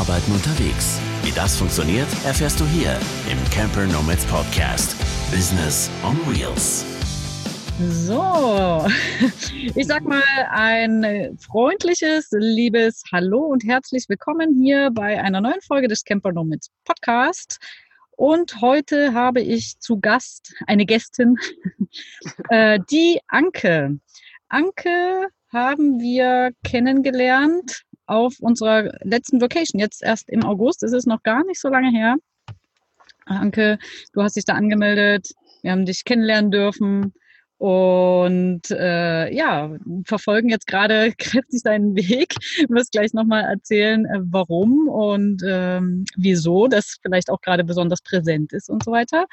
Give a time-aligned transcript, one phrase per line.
[0.00, 0.98] Arbeiten unterwegs.
[1.24, 2.98] Wie das funktioniert, erfährst du hier
[3.30, 4.96] im Camper Nomads Podcast.
[5.30, 6.86] Business on Wheels.
[7.78, 8.86] So,
[9.74, 15.86] ich sag mal ein freundliches, liebes Hallo und herzlich willkommen hier bei einer neuen Folge
[15.86, 17.58] des Camper Nomads Podcast.
[18.12, 21.36] Und heute habe ich zu Gast eine Gästin,
[22.48, 23.98] äh, die Anke.
[24.48, 29.80] Anke haben wir kennengelernt auf unserer letzten Vacation.
[29.80, 32.16] Jetzt erst im August, ist es noch gar nicht so lange her.
[33.24, 33.78] Anke,
[34.12, 35.28] du hast dich da angemeldet,
[35.62, 37.14] wir haben dich kennenlernen dürfen
[37.58, 39.70] und äh, ja,
[40.06, 42.34] verfolgen jetzt gerade kräftig deinen Weg.
[42.66, 48.00] Du wirst gleich nochmal erzählen, äh, warum und ähm, wieso das vielleicht auch gerade besonders
[48.02, 49.26] präsent ist und so weiter.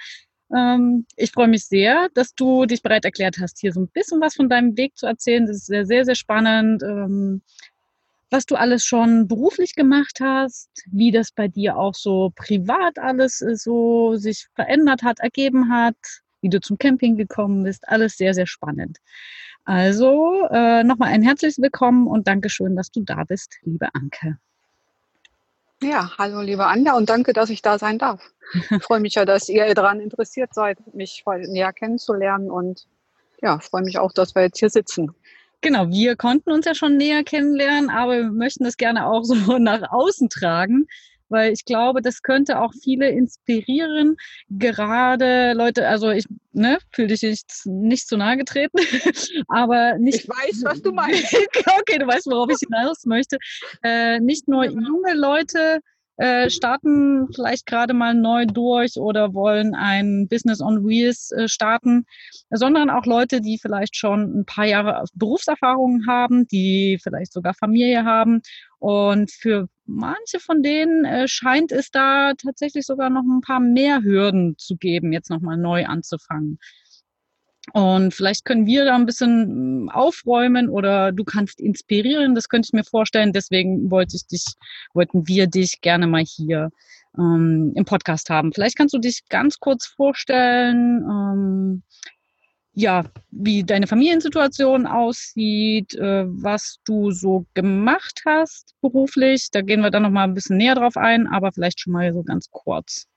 [0.55, 4.21] Ähm, ich freue mich sehr, dass du dich bereit erklärt hast, hier so ein bisschen
[4.21, 5.45] was von deinem Weg zu erzählen.
[5.45, 6.83] Das ist sehr, sehr, sehr spannend.
[6.83, 7.41] Ähm,
[8.29, 13.41] was du alles schon beruflich gemacht hast, wie das bei dir auch so privat alles
[13.41, 15.95] äh, so sich verändert hat, ergeben hat,
[16.41, 17.87] wie du zum Camping gekommen bist.
[17.87, 18.97] Alles sehr, sehr spannend.
[19.65, 24.37] Also äh, nochmal ein herzliches Willkommen und Dankeschön, dass du da bist, liebe Anke.
[25.81, 28.31] Ja, hallo liebe Anja und danke, dass ich da sein darf.
[28.53, 32.87] Ich freue mich ja, dass ihr daran interessiert seid, mich näher kennenzulernen und
[33.41, 35.13] ja, freue mich auch, dass wir jetzt hier sitzen.
[35.61, 39.35] Genau, wir konnten uns ja schon näher kennenlernen, aber wir möchten das gerne auch so
[39.59, 40.87] nach außen tragen,
[41.29, 44.17] weil ich glaube, das könnte auch viele inspirieren.
[44.49, 48.77] Gerade Leute, also ich ne, fühle dich nicht, nicht zu nahe getreten,
[49.47, 50.21] aber nicht.
[50.21, 51.33] Ich weiß, was du meinst.
[51.79, 53.37] okay, du weißt, worauf ich hinaus möchte.
[53.83, 54.87] Äh, nicht nur genau.
[54.87, 55.79] junge Leute
[56.17, 62.05] äh, starten vielleicht gerade mal neu durch oder wollen ein Business on Wheels äh, starten,
[62.49, 68.03] sondern auch Leute, die vielleicht schon ein paar Jahre Berufserfahrung haben, die vielleicht sogar Familie
[68.03, 68.41] haben.
[68.79, 74.01] Und für manche von denen äh, scheint es da tatsächlich sogar noch ein paar mehr
[74.01, 76.59] Hürden zu geben, jetzt nochmal neu anzufangen.
[77.73, 82.67] Und vielleicht können wir da ein bisschen mm, aufräumen oder du kannst inspirieren, das könnte
[82.67, 83.33] ich mir vorstellen.
[83.33, 84.45] Deswegen wollte ich dich,
[84.93, 86.69] wollten wir dich gerne mal hier
[87.17, 88.53] ähm, im Podcast haben.
[88.53, 91.83] Vielleicht kannst du dich ganz kurz vorstellen, ähm,
[92.73, 99.49] ja, wie deine Familiensituation aussieht, äh, was du so gemacht hast beruflich.
[99.51, 102.13] Da gehen wir dann noch mal ein bisschen näher drauf ein, aber vielleicht schon mal
[102.13, 103.07] so ganz kurz.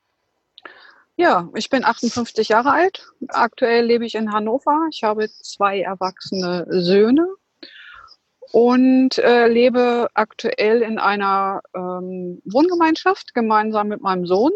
[1.21, 3.07] Ja, ich bin 58 Jahre alt.
[3.29, 4.89] Aktuell lebe ich in Hannover.
[4.91, 7.29] Ich habe zwei erwachsene Söhne
[8.53, 14.53] und äh, lebe aktuell in einer ähm, Wohngemeinschaft gemeinsam mit meinem Sohn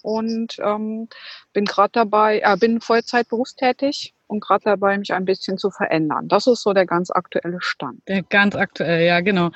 [0.00, 1.10] und ähm,
[1.52, 6.28] bin gerade dabei, äh, bin Vollzeit berufstätig und gerade dabei, mich ein bisschen zu verändern.
[6.28, 8.00] Das ist so der ganz aktuelle Stand.
[8.08, 9.50] Der ganz aktuell, ja, genau.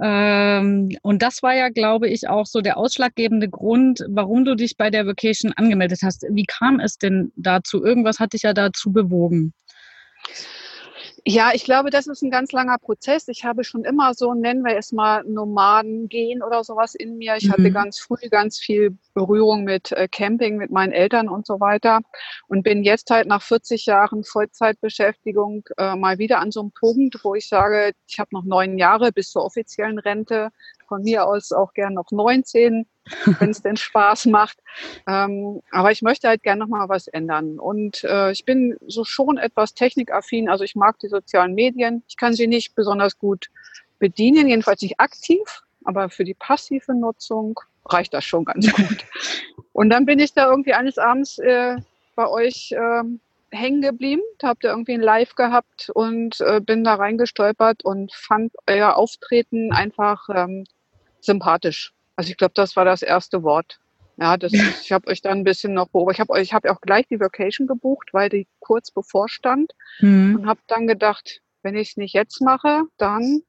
[0.00, 4.76] Ähm, und das war ja, glaube ich, auch so der ausschlaggebende Grund, warum du dich
[4.76, 6.24] bei der Vacation angemeldet hast.
[6.30, 7.84] Wie kam es denn dazu?
[7.84, 9.54] Irgendwas hat dich ja dazu bewogen.
[11.30, 13.28] Ja, ich glaube, das ist ein ganz langer Prozess.
[13.28, 17.36] Ich habe schon immer so, nennen wir es mal, Nomaden gehen oder sowas in mir.
[17.36, 17.52] Ich mhm.
[17.52, 22.00] hatte ganz früh ganz viel Berührung mit äh, Camping, mit meinen Eltern und so weiter
[22.46, 27.22] und bin jetzt halt nach 40 Jahren Vollzeitbeschäftigung äh, mal wieder an so einem Punkt,
[27.22, 30.48] wo ich sage, ich habe noch neun Jahre bis zur offiziellen Rente
[30.88, 32.86] von mir aus auch gern noch 19,
[33.38, 34.58] wenn es denn Spaß macht.
[35.06, 37.58] Ähm, aber ich möchte halt gern noch mal was ändern.
[37.58, 40.48] Und äh, ich bin so schon etwas technikaffin.
[40.48, 42.02] Also ich mag die sozialen Medien.
[42.08, 43.48] Ich kann sie nicht besonders gut
[43.98, 45.62] bedienen, jedenfalls nicht aktiv.
[45.84, 49.06] Aber für die passive Nutzung reicht das schon ganz gut.
[49.72, 51.76] Und dann bin ich da irgendwie eines Abends äh,
[52.16, 53.02] bei euch äh,
[53.50, 58.52] hängen geblieben, habt ihr irgendwie ein Live gehabt und äh, bin da reingestolpert und fand
[58.66, 60.64] euer Auftreten einfach ähm,
[61.28, 61.92] sympathisch.
[62.16, 63.78] Also ich glaube, das war das erste Wort.
[64.16, 66.26] Ja, das ist, ich habe euch dann ein bisschen noch beobachtet.
[66.26, 70.36] Ich habe ich hab auch gleich die Vacation gebucht, weil die kurz bevorstand mhm.
[70.36, 73.42] und habe dann gedacht, wenn ich es nicht jetzt mache, dann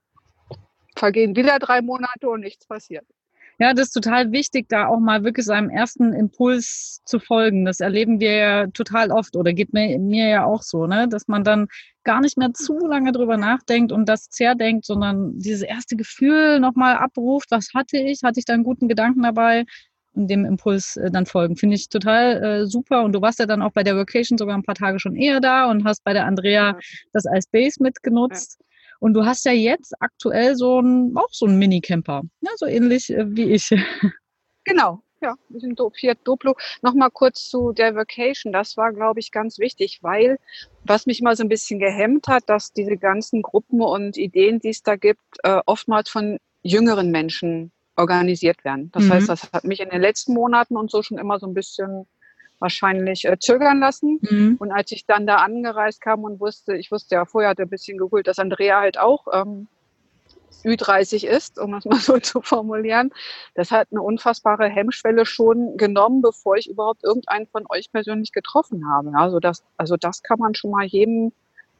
[0.95, 3.05] vergehen wieder drei Monate und nichts passiert.
[3.59, 7.65] Ja, das ist total wichtig, da auch mal wirklich seinem ersten Impuls zu folgen.
[7.65, 11.09] Das erleben wir ja total oft oder geht mir, mir ja auch so, ne?
[11.09, 11.67] dass man dann
[12.05, 16.95] gar nicht mehr zu lange drüber nachdenkt und das zerdenkt, sondern dieses erste Gefühl nochmal
[16.95, 19.65] abruft, was hatte ich, hatte ich da einen guten Gedanken dabei
[20.13, 21.57] und dem Impuls äh, dann folgen.
[21.57, 23.03] Finde ich total äh, super.
[23.03, 25.39] Und du warst ja dann auch bei der Vacation sogar ein paar Tage schon eher
[25.41, 26.79] da und hast bei der Andrea ja.
[27.11, 28.57] das als Base mitgenutzt.
[28.59, 28.65] Ja.
[28.99, 33.09] Und du hast ja jetzt aktuell so ein, auch so einen Minicamper, ja, so ähnlich
[33.09, 33.69] äh, wie ich.
[34.65, 36.55] Genau, ja, wir sind Fiat Duplo.
[36.81, 38.53] Nochmal kurz zu der Vacation.
[38.53, 40.37] Das war, glaube ich, ganz wichtig, weil
[40.83, 44.69] was mich mal so ein bisschen gehemmt hat, dass diese ganzen Gruppen und Ideen, die
[44.69, 48.91] es da gibt, äh, oftmals von jüngeren Menschen organisiert werden.
[48.91, 49.13] Das mhm.
[49.13, 52.05] heißt, das hat mich in den letzten Monaten und so schon immer so ein bisschen
[52.59, 54.19] wahrscheinlich äh, zögern lassen.
[54.21, 54.57] Mhm.
[54.59, 57.69] Und als ich dann da angereist kam und wusste, ich wusste ja vorher, hatte ein
[57.69, 59.67] bisschen gegoogelt, dass Andrea halt auch ähm,
[60.63, 63.11] Ü30 ist, um es mal so zu formulieren.
[63.55, 68.87] Das hat eine unfassbare Hemmschwelle schon genommen, bevor ich überhaupt irgendeinen von euch persönlich getroffen
[68.89, 69.11] habe.
[69.15, 71.31] Also das, also das kann man schon mal jedem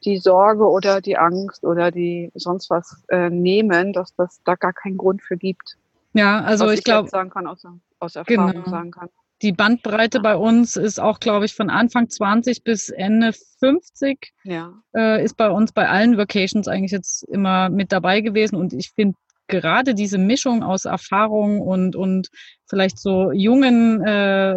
[0.05, 4.71] die Sorge oder die Angst oder die sonst was äh, nehmen, dass das da gar
[4.71, 5.77] keinen Grund für gibt.
[6.13, 7.65] Ja, also was ich, ich glaube, sagen kann aus,
[7.99, 8.69] aus Erfahrung genau.
[8.69, 9.09] sagen kann.
[9.41, 14.33] Die Bandbreite bei uns ist auch, glaube ich, von Anfang 20 bis Ende 50.
[14.43, 14.73] Ja.
[14.93, 18.55] Äh, ist bei uns bei allen Vacations eigentlich jetzt immer mit dabei gewesen.
[18.55, 19.17] Und ich finde
[19.49, 22.29] gerade diese Mischung aus Erfahrung und, und
[22.69, 24.53] vielleicht so jungen äh,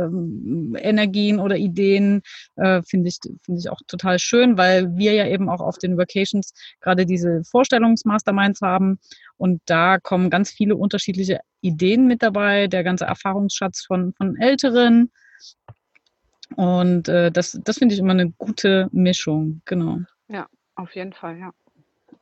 [0.78, 2.22] Energien oder Ideen
[2.56, 5.98] äh, finde ich, finde ich auch total schön, weil wir ja eben auch auf den
[5.98, 9.00] Vacations gerade diese Vorstellungsmasterminds haben
[9.36, 15.10] und da kommen ganz viele unterschiedliche Ideen mit dabei, der ganze Erfahrungsschatz von, von Älteren.
[16.56, 19.98] Und äh, das, das finde ich immer eine gute Mischung, genau.
[20.28, 21.50] Ja, auf jeden Fall, ja.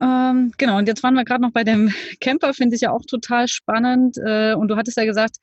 [0.01, 3.05] Ähm, genau, und jetzt waren wir gerade noch bei dem Camper, finde ich ja auch
[3.07, 4.17] total spannend.
[4.19, 5.37] Äh, und du hattest ja gesagt,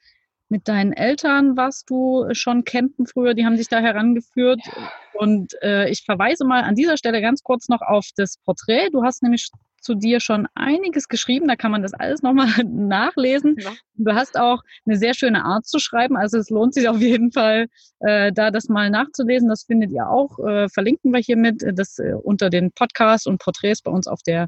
[0.50, 4.62] mit deinen Eltern warst du schon campen früher, die haben dich da herangeführt.
[4.66, 4.92] Ja.
[5.14, 8.90] Und äh, ich verweise mal an dieser Stelle ganz kurz noch auf das Porträt.
[8.92, 9.50] Du hast nämlich
[9.88, 11.48] zu dir schon einiges geschrieben.
[11.48, 13.56] Da kann man das alles nochmal nachlesen.
[13.58, 13.72] Ja.
[13.96, 16.18] Du hast auch eine sehr schöne Art zu schreiben.
[16.18, 17.68] Also es lohnt sich auf jeden Fall,
[18.02, 19.48] äh, da das mal nachzulesen.
[19.48, 20.40] Das findet ihr auch.
[20.40, 24.22] Äh, verlinken wir hiermit äh, das äh, unter den Podcasts und Porträts bei uns auf
[24.24, 24.48] der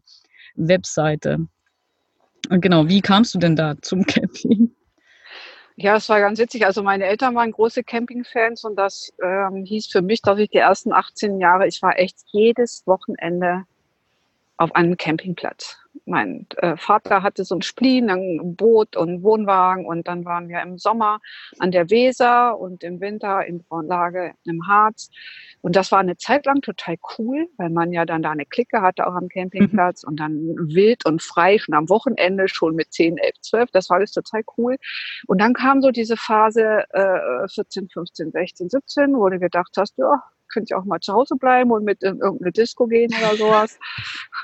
[0.55, 1.47] Webseite.
[2.49, 4.75] Und genau, wie kamst du denn da zum Camping?
[5.77, 6.65] Ja, es war ganz witzig.
[6.65, 10.57] Also meine Eltern waren große Campingfans und das ähm, hieß für mich, dass ich die
[10.57, 13.63] ersten 18 Jahre, ich war echt jedes Wochenende
[14.59, 15.77] auf einem Campingplatz.
[16.05, 20.61] Mein äh, Vater hatte so ein Spleen, ein Boot und Wohnwagen und dann waren wir
[20.61, 21.19] im Sommer
[21.59, 25.09] an der Weser und im Winter in Braunlage im Harz.
[25.61, 28.81] Und das war eine Zeit lang total cool, weil man ja dann da eine Clique
[28.81, 30.09] hatte auch am Campingplatz mhm.
[30.09, 33.71] und dann wild und frei schon am Wochenende schon mit 10, 11, 12.
[33.71, 34.75] Das war alles total cool.
[35.27, 39.97] Und dann kam so diese Phase äh, 14, 15, 16, 17, wo du gedacht hast,
[39.97, 43.35] ja, könnte ich auch mal zu Hause bleiben und mit in irgendeine Disco gehen oder
[43.35, 43.79] sowas.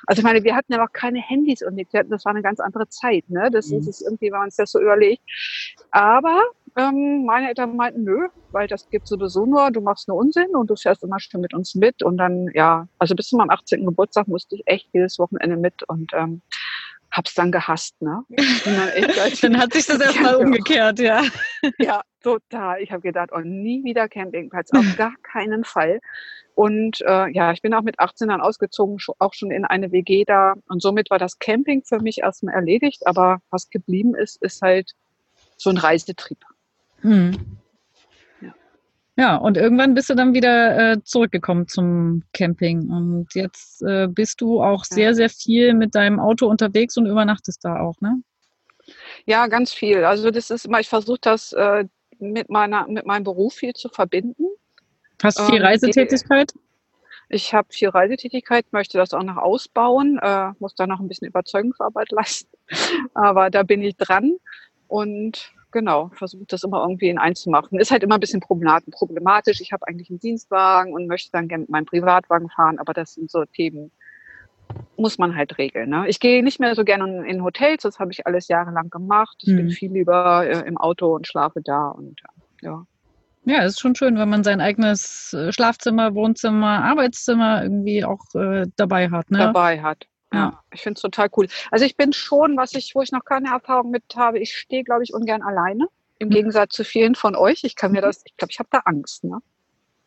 [0.08, 1.94] Also ich meine, wir hatten ja noch keine Handys und nichts.
[1.94, 3.30] Das war eine ganz andere Zeit.
[3.30, 3.50] Ne?
[3.52, 3.80] Das mhm.
[3.80, 5.24] ist es irgendwie, wenn man sich das so überlegt.
[5.92, 6.42] Aber
[6.78, 10.70] ähm, meine Eltern meinten, nö, weil das gibt sowieso nur, du machst nur Unsinn und
[10.70, 12.04] du fährst immer schön mit uns mit.
[12.04, 13.86] Und dann, ja, also bis zu meinem 18.
[13.86, 16.42] Geburtstag musste ich echt jedes Wochenende mit und ähm,
[17.16, 18.24] hab's dann gehasst, ne?
[18.30, 18.92] Dann,
[19.42, 21.24] dann hat sich das erstmal umgekehrt, ja.
[21.78, 22.82] Ja, total.
[22.82, 26.00] Ich habe gedacht, oh, nie wieder Campingplatz, auf gar keinen Fall.
[26.56, 30.24] Und äh, ja, ich bin auch mit 18 dann ausgezogen, auch schon in eine WG
[30.26, 30.56] da.
[30.70, 33.06] Und somit war das Camping für mich erstmal erledigt.
[33.06, 34.94] Aber was geblieben ist, ist halt
[35.58, 36.40] so ein Reisetrieb.
[37.02, 37.58] Hm.
[39.18, 42.90] Ja, und irgendwann bist du dann wieder äh, zurückgekommen zum Camping.
[42.90, 47.64] Und jetzt äh, bist du auch sehr, sehr viel mit deinem Auto unterwegs und übernachtest
[47.64, 48.22] da auch, ne?
[49.26, 50.04] Ja, ganz viel.
[50.04, 51.86] Also das ist immer, ich versuche das äh,
[52.20, 54.46] mit meiner, mit meinem Beruf viel zu verbinden.
[55.24, 56.54] Hast du viel ähm, Reisetätigkeit?
[57.30, 61.28] Ich habe viel Reisetätigkeit, möchte das auch noch ausbauen, äh, muss da noch ein bisschen
[61.28, 62.52] Überzeugungsarbeit leisten.
[63.14, 64.34] Aber da bin ich dran.
[64.88, 67.80] Und genau, versuche das immer irgendwie in eins zu machen.
[67.80, 69.60] Ist halt immer ein bisschen problematisch.
[69.60, 73.16] Ich habe eigentlich einen Dienstwagen und möchte dann gerne mit meinem Privatwagen fahren, aber das
[73.16, 73.92] sind so Themen,
[74.96, 75.90] muss man halt regeln.
[75.90, 76.08] Ne?
[76.08, 79.36] Ich gehe nicht mehr so gerne in Hotels, das habe ich alles jahrelang gemacht.
[79.42, 79.58] Ich mhm.
[79.58, 82.22] bin viel lieber äh, im Auto und schlafe da und
[82.62, 82.86] ja.
[83.44, 88.24] Ja, es ist schon schön, wenn man sein eigenes äh, Schlafzimmer, Wohnzimmer, Arbeitszimmer irgendwie auch
[88.34, 89.30] äh, dabei hat.
[89.30, 89.40] Ne?
[89.40, 90.08] Dabei hat.
[90.36, 91.48] Ja, ich finde es total cool.
[91.72, 94.84] Also ich bin schon, was ich, wo ich noch keine Erfahrung mit habe, ich stehe,
[94.84, 95.88] glaube ich, ungern alleine.
[96.18, 96.34] Im mhm.
[96.34, 97.64] Gegensatz zu vielen von euch.
[97.64, 99.40] Ich kann mir das, ich glaube, ich habe da Angst, ne?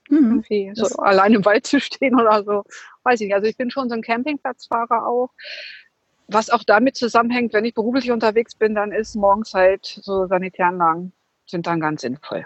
[0.08, 0.44] Mhm.
[0.46, 2.64] Irgendwie so allein im Wald zu stehen oder so.
[3.02, 3.34] Weiß ich nicht.
[3.34, 5.30] Also ich bin schon so ein Campingplatzfahrer auch.
[6.28, 11.12] Was auch damit zusammenhängt, wenn ich beruflich unterwegs bin, dann ist morgens halt so Sanitäranlagen
[11.46, 12.44] sind dann ganz sinnvoll.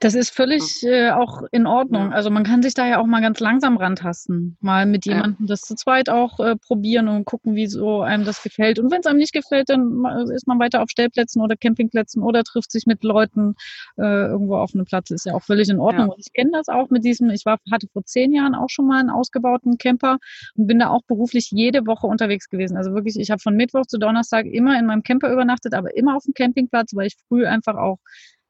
[0.00, 2.12] Das ist völlig äh, auch in Ordnung.
[2.12, 4.56] Also man kann sich da ja auch mal ganz langsam rantasten.
[4.60, 8.42] Mal mit jemandem das zu zweit auch äh, probieren und gucken, wie so einem das
[8.42, 8.78] gefällt.
[8.78, 10.04] Und wenn es einem nicht gefällt, dann
[10.34, 13.54] ist man weiter auf Stellplätzen oder Campingplätzen oder trifft sich mit Leuten
[13.96, 15.10] äh, irgendwo auf einem Platz.
[15.10, 16.08] Ist ja auch völlig in Ordnung.
[16.08, 16.12] Ja.
[16.12, 18.86] Und ich kenne das auch mit diesem, ich war, hatte vor zehn Jahren auch schon
[18.86, 20.18] mal einen ausgebauten Camper
[20.56, 22.76] und bin da auch beruflich jede Woche unterwegs gewesen.
[22.76, 26.16] Also wirklich, ich habe von Mittwoch zu Donnerstag immer in meinem Camper übernachtet, aber immer
[26.16, 27.98] auf dem Campingplatz, weil ich früh einfach auch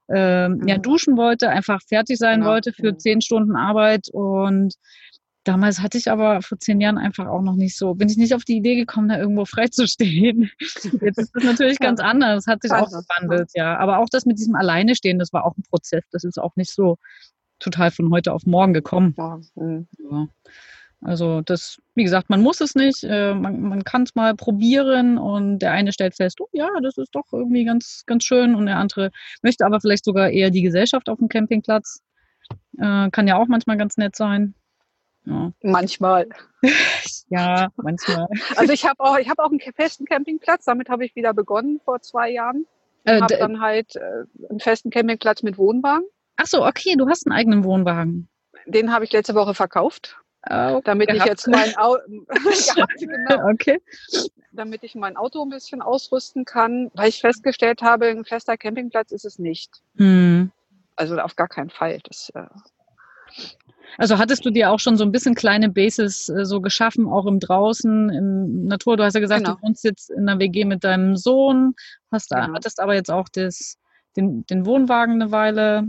[0.09, 0.83] ähm, ja, mhm.
[0.83, 2.53] duschen wollte, einfach fertig sein genau.
[2.53, 4.75] wollte für zehn Stunden Arbeit und
[5.47, 8.35] Damals hatte ich aber vor zehn Jahren einfach auch noch nicht so, bin ich nicht
[8.35, 10.51] auf die Idee gekommen, da irgendwo freizustehen.
[10.59, 13.79] Jetzt ist das natürlich ganz anders, hat sich auch gewandelt, ja.
[13.79, 16.03] Aber auch das mit diesem Alleine stehen, das war auch ein Prozess.
[16.11, 16.99] Das ist auch nicht so
[17.61, 19.15] total von heute auf morgen gekommen.
[19.17, 19.41] Ja.
[19.55, 19.87] Mhm.
[20.11, 20.27] ja.
[21.07, 25.19] Also das, wie gesagt, man muss es nicht, äh, man, man kann es mal probieren
[25.19, 28.67] und der eine stellt fest, oh ja, das ist doch irgendwie ganz, ganz schön und
[28.67, 32.03] der andere möchte aber vielleicht sogar eher die Gesellschaft auf dem Campingplatz.
[32.77, 34.55] Äh, kann ja auch manchmal ganz nett sein.
[35.27, 35.53] Ja.
[35.63, 36.29] Manchmal.
[37.29, 38.27] ja, manchmal.
[38.57, 41.81] Also ich habe auch, ich habe auch einen festen Campingplatz, damit habe ich wieder begonnen
[41.85, 42.67] vor zwei Jahren.
[43.05, 46.05] Ich äh, habe dann halt äh, einen festen Campingplatz mit Wohnwagen.
[46.37, 48.29] Ach so, okay, du hast einen eigenen Wohnwagen.
[48.67, 50.19] Den habe ich letzte Woche verkauft.
[50.49, 52.03] Okay, damit ich jetzt mein Auto,
[52.99, 53.49] genau.
[53.51, 53.81] okay.
[54.53, 59.11] damit ich mein Auto ein bisschen ausrüsten kann, weil ich festgestellt habe, ein fester Campingplatz
[59.11, 59.83] ist es nicht.
[59.97, 60.53] Hm.
[60.95, 61.99] Also auf gar keinen Fall.
[62.05, 62.47] Das, äh
[63.99, 67.27] also hattest du dir auch schon so ein bisschen kleine Bases äh, so geschaffen, auch
[67.27, 68.97] im Draußen, im Natur?
[68.97, 69.57] Du hast ja gesagt, genau.
[69.57, 71.75] du wohnst jetzt in der WG mit deinem Sohn,
[72.11, 72.53] hast genau.
[72.55, 73.79] hattest aber jetzt auch das,
[74.17, 75.89] den, den Wohnwagen eine Weile.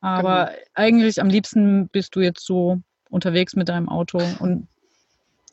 [0.00, 0.58] Aber genau.
[0.74, 4.68] eigentlich am liebsten bist du jetzt so unterwegs mit deinem Auto und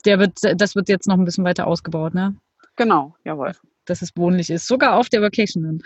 [0.04, 2.36] der wird, das wird jetzt noch ein bisschen weiter ausgebaut, ne?
[2.76, 3.52] Genau, jawohl.
[3.86, 5.82] Dass es wohnlich ist, sogar auf der Vacation dann.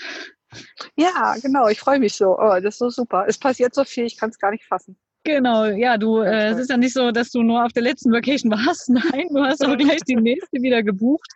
[0.96, 2.36] Ja, genau, ich freue mich so.
[2.38, 3.24] Oh, das ist so super.
[3.28, 4.96] Es passiert so viel, ich kann es gar nicht fassen.
[5.22, 8.10] Genau, ja, du, äh, es ist ja nicht so, dass du nur auf der letzten
[8.10, 8.88] Vacation warst.
[8.88, 11.30] Nein, du hast auch gleich die nächste wieder gebucht.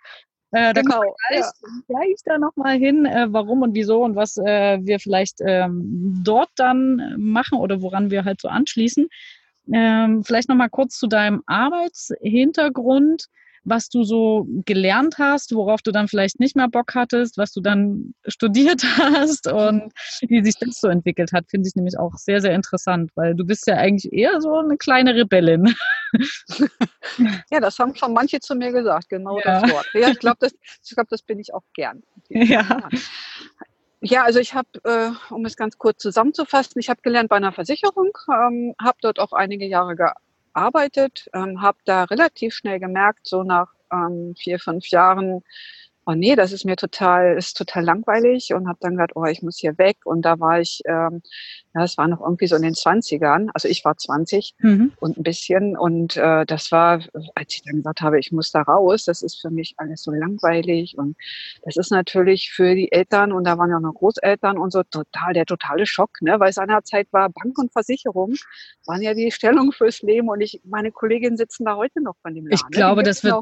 [0.53, 1.69] Äh, da genau, kommen wir gleich, ja.
[1.89, 6.51] gleich da nochmal hin, äh, warum und wieso und was äh, wir vielleicht ähm, dort
[6.57, 9.09] dann machen oder woran wir halt so anschließen.
[9.73, 13.27] Ähm, vielleicht nochmal kurz zu deinem Arbeitshintergrund,
[13.65, 17.61] was du so gelernt hast, worauf du dann vielleicht nicht mehr Bock hattest, was du
[17.61, 19.93] dann studiert hast und
[20.29, 23.45] wie sich das so entwickelt hat, finde ich nämlich auch sehr, sehr interessant, weil du
[23.45, 25.75] bist ja eigentlich eher so eine kleine Rebellin.
[27.51, 29.61] Ja, das haben schon manche zu mir gesagt, genau ja.
[29.61, 29.87] das Wort.
[29.95, 30.55] Ja, ich glaube, das,
[30.95, 32.03] glaub, das bin ich auch gern.
[32.29, 32.89] Ja.
[34.07, 37.53] Ja, also ich habe, äh, um es ganz kurz zusammenzufassen, ich habe gelernt bei einer
[37.53, 43.45] Versicherung, ähm, habe dort auch einige Jahre gearbeitet, ähm, habe da relativ schnell gemerkt, so
[43.45, 45.43] nach ähm, vier, fünf Jahren,
[46.07, 49.43] oh nee, das ist mir total, ist total langweilig und habe dann gedacht, oh, ich
[49.43, 49.99] muss hier weg.
[50.05, 51.23] Und da war ich, ähm,
[51.75, 54.93] ja, es war noch irgendwie so in den 20ern, also ich war 20 mhm.
[55.01, 55.77] und ein bisschen.
[55.77, 57.01] Und äh, das war,
[57.35, 60.11] als ich dann gesagt habe, ich muss da raus, das ist für mich alles so
[60.13, 60.97] langweilig.
[60.99, 61.17] Und
[61.65, 65.33] das ist natürlich für die Eltern, und da waren ja noch Großeltern und so, total
[65.33, 66.39] der totale Schock, ne?
[66.39, 68.35] weil seinerzeit war Bank und Versicherung,
[68.87, 70.29] waren ja die Stellung fürs Leben.
[70.29, 72.55] Und ich, meine Kolleginnen sitzen da heute noch von dem Laden.
[72.55, 73.09] Ich glaube, ne?
[73.09, 73.35] das wird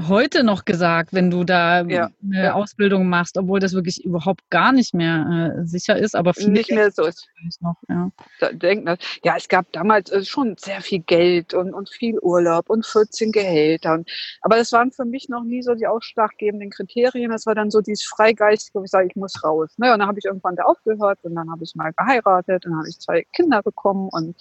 [0.00, 2.52] heute noch gesagt, wenn du da ja, eine ja.
[2.52, 6.90] Ausbildung machst, obwohl das wirklich überhaupt gar nicht mehr äh, sicher ist, aber nicht mehr
[6.90, 7.28] so ist.
[7.60, 8.10] Noch, ja.
[8.40, 8.86] Da, denk,
[9.24, 13.32] ja, es gab damals äh, schon sehr viel Geld und, und viel Urlaub und 14
[13.32, 13.94] Gehälter.
[13.94, 14.10] Und,
[14.42, 17.30] aber das waren für mich noch nie so die ausschlaggebenden Kriterien.
[17.30, 19.70] Das war dann so dieses Freigeistige, wo ich sage, ich muss raus.
[19.78, 19.92] Ne?
[19.92, 22.80] Und dann habe ich irgendwann da aufgehört und dann habe ich mal geheiratet und dann
[22.80, 24.36] habe ich zwei Kinder bekommen und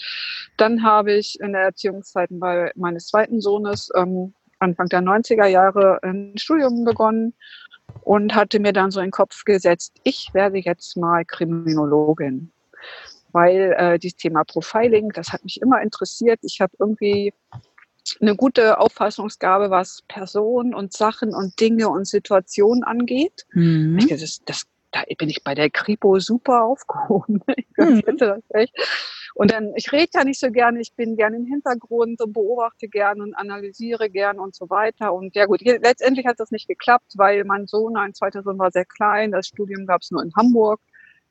[0.58, 6.00] dann habe ich in der Erziehungszeit bei meines zweiten Sohnes ähm, Anfang der 90er Jahre
[6.04, 7.34] ein Studium begonnen
[8.02, 12.52] und hatte mir dann so in den Kopf gesetzt, ich werde jetzt mal Kriminologin.
[13.32, 16.40] Weil äh, dieses Thema Profiling, das hat mich immer interessiert.
[16.44, 17.34] Ich habe irgendwie
[18.22, 23.46] eine gute Auffassungsgabe, was Personen und Sachen und Dinge und Situationen angeht.
[23.52, 23.98] Mhm.
[23.98, 27.42] Ich, das, das, da bin ich bei der Kripo super aufgehoben.
[27.78, 28.04] Mhm.
[29.36, 32.88] Und dann, ich rede ja nicht so gerne, ich bin gerne im Hintergrund und beobachte
[32.88, 35.14] gern und analysiere gern und so weiter.
[35.14, 38.72] Und ja gut, letztendlich hat das nicht geklappt, weil mein Sohn, ein zweiter Sohn war
[38.72, 40.80] sehr klein, das Studium gab es nur in Hamburg.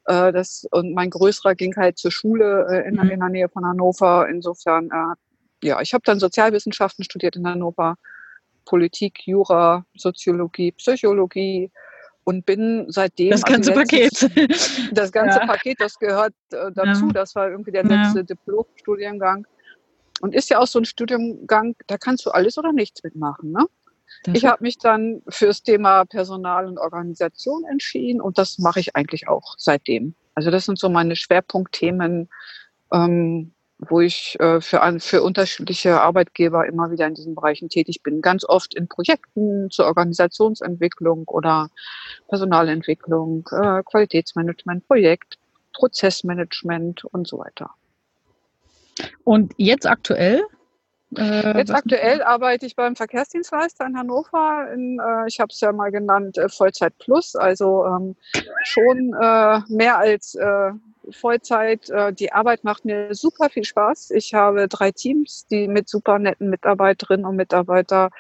[0.05, 3.09] Äh, das, und mein Größerer ging halt zur Schule äh, in, mhm.
[3.09, 4.29] in der Nähe von Hannover.
[4.29, 7.97] Insofern, äh, ja, ich habe dann Sozialwissenschaften studiert in Hannover,
[8.67, 11.71] Politik, Jura, Soziologie, Psychologie,
[12.25, 13.31] und bin seitdem.
[13.31, 14.31] Das ganze also Paket.
[14.93, 15.47] Das ganze ja.
[15.47, 17.07] Paket, das gehört äh, dazu.
[17.07, 17.13] Ja.
[17.13, 18.25] Das war irgendwie der letzte ja.
[18.25, 19.47] Diplom-Studiengang.
[20.21, 23.53] Und ist ja auch so ein Studiengang, da kannst du alles oder nichts mitmachen.
[23.53, 23.67] Ne?
[24.33, 29.29] ich habe mich dann fürs Thema Personal und Organisation entschieden und das mache ich eigentlich
[29.29, 30.15] auch seitdem.
[30.35, 32.29] Also das sind so meine Schwerpunktthemen.
[32.93, 33.54] Ähm,
[33.89, 38.21] wo ich äh, für, für unterschiedliche Arbeitgeber immer wieder in diesen Bereichen tätig bin.
[38.21, 41.71] Ganz oft in Projekten zur Organisationsentwicklung oder
[42.29, 45.39] Personalentwicklung, äh, Qualitätsmanagement, Projekt,
[45.73, 47.71] Prozessmanagement und so weiter.
[49.25, 50.45] Und jetzt aktuell?
[51.17, 54.69] Äh, jetzt aktuell arbeite ich beim Verkehrsdienstleister in Hannover.
[54.73, 58.17] In, äh, ich habe es ja mal genannt äh, Vollzeit Plus, also ähm,
[58.65, 60.37] schon äh, mehr als
[61.11, 61.91] Vollzeit.
[61.91, 64.11] Äh, die Arbeit macht mir super viel Spaß.
[64.11, 68.11] Ich habe drei Teams, die mit super netten Mitarbeiterinnen und Mitarbeiter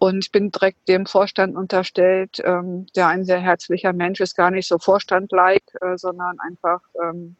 [0.00, 4.50] und ich bin direkt dem Vorstand unterstellt, ähm, der ein sehr herzlicher Mensch ist, gar
[4.50, 7.36] nicht so Vorstand-like, äh, sondern einfach ähm,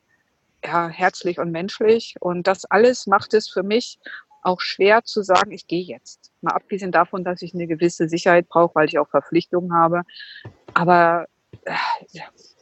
[0.63, 2.17] ja, herzlich und menschlich.
[2.21, 3.99] Und das alles macht es für mich
[4.43, 6.33] auch schwer zu sagen, ich gehe jetzt.
[6.41, 10.03] Mal abgesehen davon, dass ich eine gewisse Sicherheit brauche, weil ich auch Verpflichtungen habe.
[10.75, 11.27] Aber
[11.65, 11.75] äh,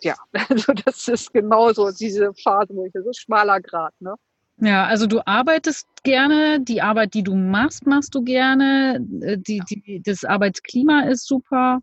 [0.01, 0.15] ja,
[0.49, 4.15] also das ist genau so diese Phase, wo ich so schmaler Grad, ne?
[4.61, 9.61] Ja, also du arbeitest gerne, die Arbeit, die du machst, machst du gerne, äh, die,
[9.71, 11.81] die, das Arbeitsklima ist super.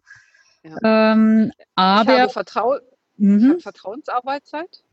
[0.64, 1.14] Ja.
[1.14, 2.78] Ähm, aber ich habe, Vertrau
[3.16, 3.38] mhm.
[3.38, 4.84] ich habe Vertrauensarbeitszeit.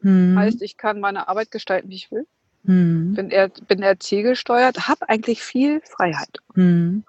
[0.00, 0.38] Mhm.
[0.38, 2.26] Heißt, ich kann meine Arbeit gestalten, wie ich will.
[2.64, 3.14] Mhm.
[3.14, 6.38] Bin, eher, bin eher zielgesteuert, habe eigentlich viel Freiheit.
[6.54, 7.04] Mhm.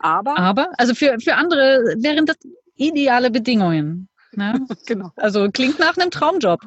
[0.00, 2.36] Aber, aber, also für, für andere wären das
[2.76, 4.08] ideale Bedingungen.
[4.32, 4.66] Ne?
[4.86, 5.12] genau.
[5.16, 6.60] Also klingt nach einem Traumjob.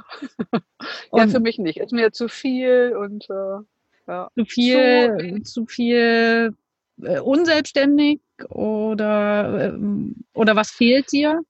[1.13, 1.79] ja, für mich nicht.
[1.79, 3.63] Ist mir zu viel und äh,
[4.07, 4.29] ja.
[4.35, 6.55] zu viel, zu, zu viel
[7.01, 9.79] äh, unselbstständig oder, äh,
[10.33, 11.41] oder was fehlt dir?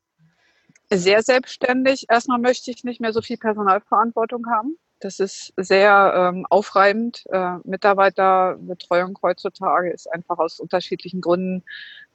[0.91, 2.05] Sehr selbstständig.
[2.09, 4.77] Erstmal möchte ich nicht mehr so viel Personalverantwortung haben.
[5.05, 7.25] Das ist sehr ähm, aufreibend.
[7.29, 11.63] Äh, Mitarbeiterbetreuung heutzutage ist einfach aus unterschiedlichen Gründen,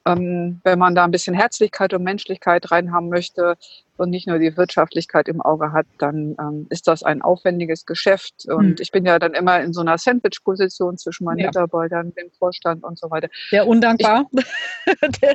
[0.05, 3.55] ähm, wenn man da ein bisschen Herzlichkeit und Menschlichkeit reinhaben möchte
[3.95, 8.45] und nicht nur die Wirtschaftlichkeit im Auge hat, dann ähm, ist das ein aufwendiges Geschäft.
[8.49, 8.75] Und hm.
[8.79, 11.47] ich bin ja dann immer in so einer Sandwich-Position zwischen meinen ja.
[11.47, 13.29] Mitarbeitern, dem Vorstand und so weiter.
[13.53, 14.25] Der undankbar.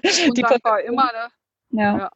[0.02, 1.10] Ich, undankbar immer,
[1.70, 1.80] ne?
[1.80, 1.98] ja.
[1.98, 2.10] ja.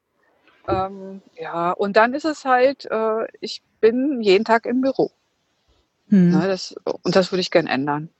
[0.68, 5.10] Ähm, ja, und dann ist es halt, äh, ich bin jeden Tag im Büro.
[6.10, 6.32] Hm.
[6.32, 8.10] Ja, das, und das würde ich gern ändern.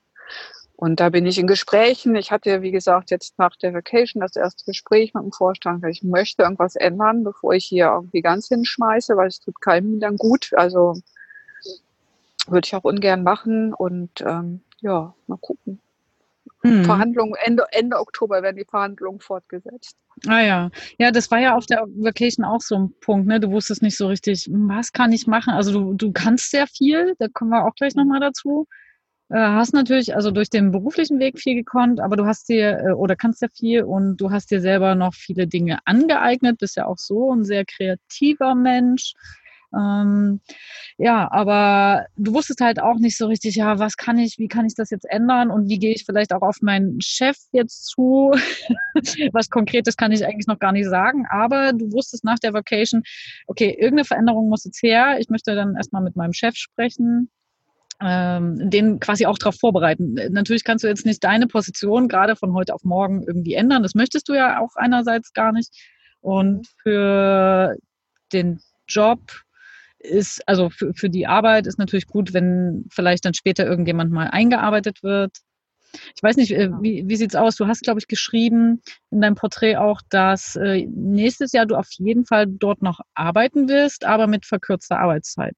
[0.76, 2.14] Und da bin ich in Gesprächen.
[2.14, 5.90] Ich hatte, wie gesagt, jetzt nach der Vacation das erste Gespräch mit dem Vorstand, weil
[5.90, 10.16] ich möchte irgendwas ändern, bevor ich hier irgendwie ganz hinschmeiße, weil es tut keinem dann
[10.16, 10.52] gut.
[10.54, 10.94] Also
[12.46, 13.74] würde ich auch ungern machen.
[13.74, 15.80] Und ähm, ja, mal gucken.
[16.62, 16.84] Mhm.
[16.84, 19.96] Verhandlungen, Ende, Ende Oktober werden die Verhandlungen fortgesetzt.
[20.26, 23.40] Ah ja, ja, das war ja auf der Vacation auch so ein Punkt, ne?
[23.40, 25.54] Du wusstest nicht so richtig, was kann ich machen?
[25.54, 28.66] Also du, du kannst sehr viel, da kommen wir auch gleich nochmal dazu.
[29.30, 32.92] Äh, hast natürlich also durch den beruflichen Weg viel gekonnt, aber du hast dir äh,
[32.92, 36.86] oder kannst ja viel und du hast dir selber noch viele Dinge angeeignet, bist ja
[36.86, 39.14] auch so ein sehr kreativer Mensch.
[39.74, 40.40] Ähm,
[40.98, 44.66] ja, aber du wusstest halt auch nicht so richtig, ja, was kann ich, wie kann
[44.66, 48.32] ich das jetzt ändern und wie gehe ich vielleicht auch auf meinen Chef jetzt zu?
[49.32, 53.02] was Konkretes kann ich eigentlich noch gar nicht sagen, aber du wusstest nach der Vacation,
[53.46, 55.18] okay, irgendeine Veränderung muss jetzt her.
[55.20, 57.30] Ich möchte dann erstmal mit meinem Chef sprechen
[58.00, 60.14] ähm, den quasi auch darauf vorbereiten.
[60.30, 63.82] Natürlich kannst du jetzt nicht deine Position gerade von heute auf morgen irgendwie ändern.
[63.82, 65.70] Das möchtest du ja auch einerseits gar nicht.
[66.20, 67.76] Und für
[68.32, 69.20] den Job
[70.00, 74.28] ist, also für, für die Arbeit ist natürlich gut, wenn vielleicht dann später irgendjemand mal
[74.28, 75.38] eingearbeitet wird.
[76.14, 77.56] Ich weiß nicht, äh, wie, wie sieht es aus?
[77.56, 81.88] Du hast, glaube ich, geschrieben in deinem Porträt auch, dass äh, nächstes Jahr du auf
[81.92, 85.56] jeden Fall dort noch arbeiten wirst, aber mit verkürzter Arbeitszeit.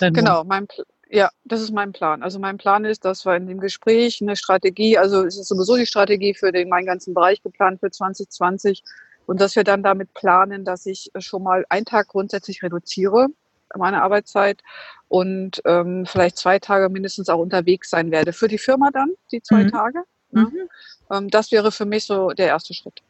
[0.00, 0.66] Genau, mein,
[1.10, 2.22] ja, das ist mein Plan.
[2.22, 5.76] Also mein Plan ist, dass wir in dem Gespräch eine Strategie, also es ist sowieso
[5.76, 8.82] die Strategie für den meinen ganzen Bereich geplant für 2020
[9.26, 13.28] und dass wir dann damit planen, dass ich schon mal einen Tag grundsätzlich reduziere
[13.76, 14.62] meine Arbeitszeit
[15.08, 18.32] und ähm, vielleicht zwei Tage mindestens auch unterwegs sein werde.
[18.32, 19.70] Für die Firma dann, die zwei mhm.
[19.70, 20.04] Tage.
[20.32, 20.42] Ja.
[20.42, 20.68] Mhm.
[21.10, 23.02] Ähm, das wäre für mich so der erste Schritt.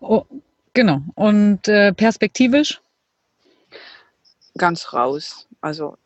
[0.00, 0.24] Oh,
[0.74, 1.00] genau.
[1.14, 2.80] Und äh, perspektivisch?
[4.56, 5.46] Ganz raus.
[5.60, 5.96] Also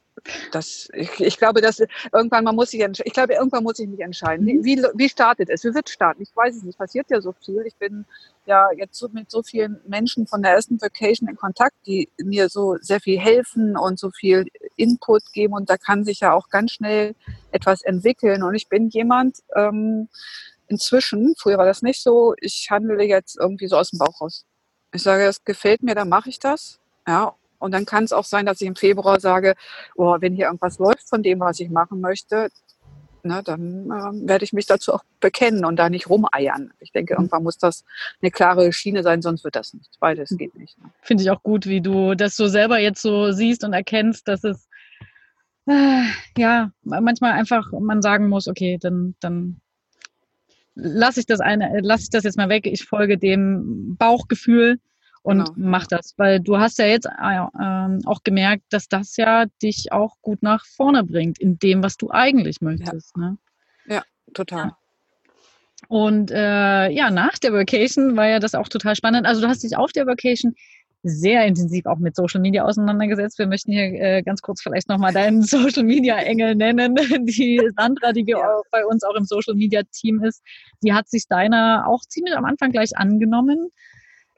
[0.52, 4.00] das, ich, ich, glaube, dass irgendwann man muss sich ich glaube, irgendwann muss ich mich
[4.00, 4.46] entscheiden.
[4.46, 5.64] Wie, wie, wie startet es?
[5.64, 6.22] Wie wird es starten?
[6.22, 6.78] Ich weiß es nicht.
[6.78, 7.62] Passiert ja so viel.
[7.66, 8.04] Ich bin
[8.46, 12.48] ja jetzt so mit so vielen Menschen von der ersten Vacation in Kontakt, die mir
[12.48, 15.54] so sehr viel helfen und so viel Input geben.
[15.54, 17.14] Und da kann sich ja auch ganz schnell
[17.50, 18.42] etwas entwickeln.
[18.42, 20.08] Und ich bin jemand, ähm,
[20.68, 24.46] inzwischen, früher war das nicht so, ich handle jetzt irgendwie so aus dem Bauch raus.
[24.92, 26.80] Ich sage, es gefällt mir, dann mache ich das.
[27.06, 29.54] Ja, und dann kann es auch sein, dass ich im Februar sage,
[29.94, 32.48] oh, wenn hier irgendwas läuft von dem, was ich machen möchte,
[33.22, 36.72] ne, dann äh, werde ich mich dazu auch bekennen und da nicht rumeiern.
[36.80, 37.20] Ich denke, mhm.
[37.20, 37.84] irgendwann muss das
[38.20, 39.90] eine klare Schiene sein, sonst wird das nicht.
[40.00, 40.78] Beides geht nicht.
[40.78, 40.90] Ne?
[41.02, 44.44] Finde ich auch gut, wie du das so selber jetzt so siehst und erkennst, dass
[44.44, 44.68] es
[45.66, 46.02] äh,
[46.36, 49.60] ja manchmal einfach man sagen muss, okay, dann, dann
[50.74, 54.78] lasse ich das eine, lasse ich das jetzt mal weg, ich folge dem Bauchgefühl
[55.22, 55.52] und genau.
[55.56, 60.16] mach das, weil du hast ja jetzt äh, auch gemerkt, dass das ja dich auch
[60.22, 63.12] gut nach vorne bringt in dem, was du eigentlich möchtest.
[63.16, 63.38] Ja, ne?
[63.86, 64.02] ja
[64.32, 64.66] total.
[64.66, 64.76] Ja.
[65.88, 69.26] Und äh, ja, nach der Vacation war ja das auch total spannend.
[69.26, 70.54] Also du hast dich auf der Vacation
[71.02, 73.38] sehr intensiv auch mit Social Media auseinandergesetzt.
[73.38, 76.94] Wir möchten hier äh, ganz kurz vielleicht nochmal deinen Social Media Engel nennen.
[77.24, 78.38] Die Sandra, die ja.
[78.70, 80.42] bei uns auch im Social Media Team ist,
[80.82, 83.70] die hat sich deiner auch ziemlich am Anfang gleich angenommen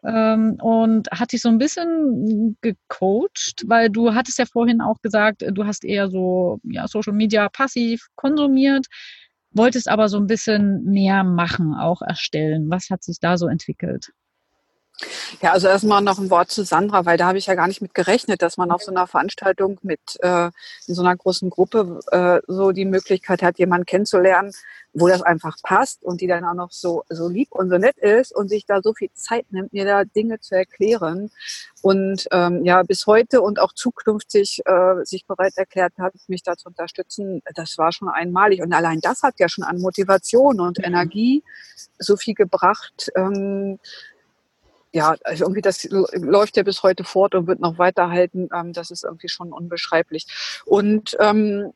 [0.04, 5.42] ähm, und hat dich so ein bisschen gecoacht, weil du hattest ja vorhin auch gesagt,
[5.48, 8.86] du hast eher so ja, Social Media passiv konsumiert,
[9.52, 12.70] wolltest aber so ein bisschen mehr machen, auch erstellen.
[12.70, 14.12] Was hat sich da so entwickelt?
[15.40, 17.83] Ja, also erstmal noch ein Wort zu Sandra, weil da habe ich ja gar nicht
[17.83, 20.50] mit gerechnet, dass man auf so einer Veranstaltung mit äh,
[20.87, 24.52] in so einer großen Gruppe äh, so die Möglichkeit hat, jemanden kennenzulernen,
[24.92, 27.96] wo das einfach passt und die dann auch noch so, so lieb und so nett
[27.98, 31.31] ist und sich da so viel Zeit nimmt, mir da Dinge zu erklären
[31.81, 36.57] und ähm, ja bis heute und auch zukünftig äh, sich bereit erklärt hat, mich da
[36.57, 40.78] zu unterstützen, das war schon einmalig und allein das hat ja schon an Motivation und
[40.78, 40.85] mhm.
[40.85, 41.42] Energie
[41.98, 43.11] so viel gebracht.
[43.16, 43.78] Ähm,
[44.92, 48.48] ja, also irgendwie das läuft ja bis heute fort und wird noch weiterhalten.
[48.55, 50.26] Ähm, das ist irgendwie schon unbeschreiblich.
[50.66, 51.72] Und ähm,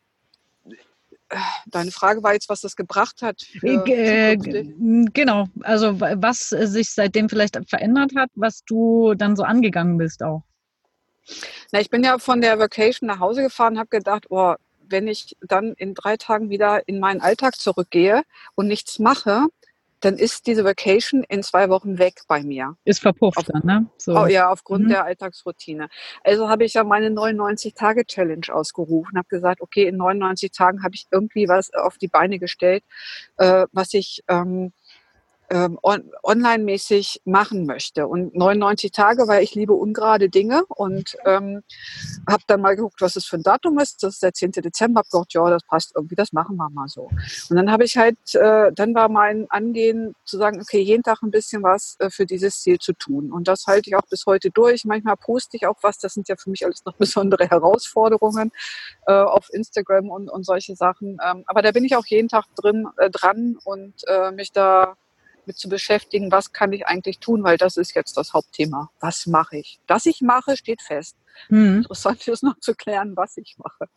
[1.67, 3.43] Deine Frage war jetzt, was das gebracht hat.
[3.63, 10.23] Äh, genau, also was sich seitdem vielleicht verändert hat, was du dann so angegangen bist
[10.23, 10.45] auch.
[11.73, 14.55] Na, ich bin ja von der Vacation nach Hause gefahren, habe gedacht, oh,
[14.89, 18.23] wenn ich dann in drei Tagen wieder in meinen Alltag zurückgehe
[18.55, 19.47] und nichts mache,
[20.01, 22.77] dann ist diese Vacation in zwei Wochen weg bei mir.
[22.85, 23.87] Ist verpufft Auf, dann, ne?
[23.97, 24.17] So.
[24.17, 24.89] Oh, ja, aufgrund mhm.
[24.91, 25.89] der Alltagsroutine.
[26.23, 31.07] Also habe ich ja meine 99-Tage-Challenge ausgerufen, habe gesagt, okay, in 99 Tagen habe ich
[31.11, 32.85] irgendwie was auf die Beine gestellt,
[33.39, 34.73] äh, was ich ähm,
[35.51, 38.07] ähm, on online-mäßig machen möchte.
[38.07, 41.63] Und 99 Tage, weil ich liebe ungerade Dinge und ähm,
[42.29, 44.03] habe dann mal geguckt, was es für ein Datum ist.
[44.03, 44.53] Das ist der 10.
[44.53, 45.01] Dezember.
[45.01, 47.09] Hab gedacht, ja, das passt irgendwie, das machen wir mal so.
[47.51, 51.23] Und dann habe ich halt, äh, dann war mein Angehen zu sagen, okay, jeden Tag
[51.23, 53.31] ein bisschen was äh, für dieses Ziel zu tun.
[53.33, 54.85] Und das halte ich auch bis heute durch.
[54.85, 55.99] Manchmal poste ich auch was.
[55.99, 58.51] Das sind ja für mich alles noch besondere Herausforderungen
[59.07, 61.19] äh, auf Instagram und, und solche Sachen.
[61.25, 64.97] Ähm, aber da bin ich auch jeden Tag drin, äh, dran und äh, mich da
[65.47, 68.91] mit zu beschäftigen, was kann ich eigentlich tun, weil das ist jetzt das Hauptthema.
[69.01, 69.79] Was mache ich?
[69.87, 71.17] Dass ich mache, steht fest.
[71.49, 71.79] Mhm.
[71.79, 73.91] Interessant ist noch zu klären, was ich mache.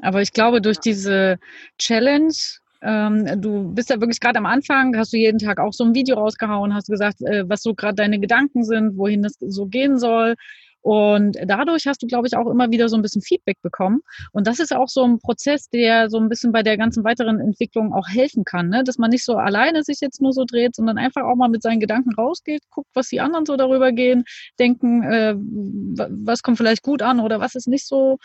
[0.00, 1.38] Aber ich glaube, durch diese
[1.78, 2.34] Challenge,
[2.82, 5.94] ähm, du bist ja wirklich gerade am Anfang, hast du jeden Tag auch so ein
[5.94, 9.98] Video rausgehauen, hast gesagt, äh, was so gerade deine Gedanken sind, wohin das so gehen
[9.98, 10.36] soll.
[10.82, 14.00] Und dadurch hast du, glaube ich, auch immer wieder so ein bisschen Feedback bekommen.
[14.32, 17.40] Und das ist auch so ein Prozess, der so ein bisschen bei der ganzen weiteren
[17.40, 18.82] Entwicklung auch helfen kann, ne?
[18.82, 21.62] dass man nicht so alleine sich jetzt nur so dreht, sondern einfach auch mal mit
[21.62, 24.24] seinen Gedanken rausgeht, guckt, was die anderen so darüber gehen,
[24.58, 28.18] denken, äh, was kommt vielleicht gut an oder was ist nicht so,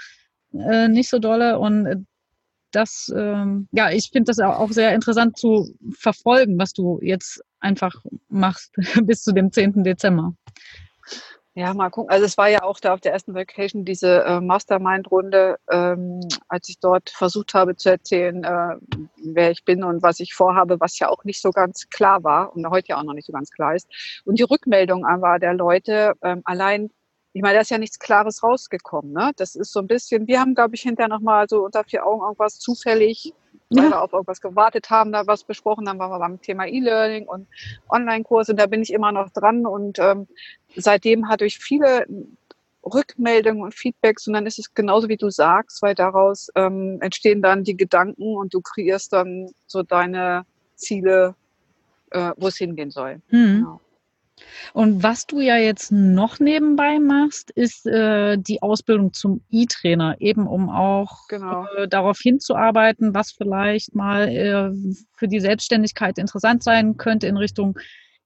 [0.54, 1.60] äh, nicht so dolle.
[1.60, 2.08] Und
[2.72, 7.96] das, ähm, ja, ich finde das auch sehr interessant zu verfolgen, was du jetzt einfach
[8.30, 9.84] machst bis zu dem 10.
[9.84, 10.34] Dezember.
[11.58, 12.10] Ja, mal gucken.
[12.12, 16.68] Also es war ja auch da auf der ersten Vacation diese äh, Mastermind-Runde, ähm, als
[16.68, 18.76] ich dort versucht habe zu erzählen, äh,
[19.24, 22.54] wer ich bin und was ich vorhabe, was ja auch nicht so ganz klar war
[22.54, 23.88] und heute ja auch noch nicht so ganz klar ist.
[24.26, 26.90] Und die Rückmeldung war der Leute ähm, allein,
[27.36, 29.12] ich meine, da ist ja nichts Klares rausgekommen.
[29.12, 29.32] Ne?
[29.36, 32.22] Das ist so ein bisschen, wir haben, glaube ich, hinterher nochmal so unter vier Augen
[32.22, 33.34] irgendwas zufällig
[33.70, 33.90] weil ja.
[33.90, 37.48] wir auf irgendwas gewartet haben, da was besprochen haben, waren wir beim Thema E-Learning und
[37.90, 38.54] Online-Kurse.
[38.54, 40.28] Da bin ich immer noch dran und ähm,
[40.76, 42.06] seitdem hatte ich viele
[42.86, 47.42] Rückmeldungen und Feedbacks und dann ist es genauso wie du sagst, weil daraus ähm, entstehen
[47.42, 50.46] dann die Gedanken und du kreierst dann so deine
[50.76, 51.34] Ziele,
[52.12, 53.16] äh, wo es hingehen soll.
[53.32, 53.56] Mhm.
[53.58, 53.82] Genau.
[54.74, 60.48] Und was du ja jetzt noch nebenbei machst, ist äh, die Ausbildung zum E-Trainer, eben
[60.48, 61.66] um auch genau.
[61.78, 64.72] äh, darauf hinzuarbeiten, was vielleicht mal äh,
[65.14, 67.78] für die Selbstständigkeit interessant sein könnte in Richtung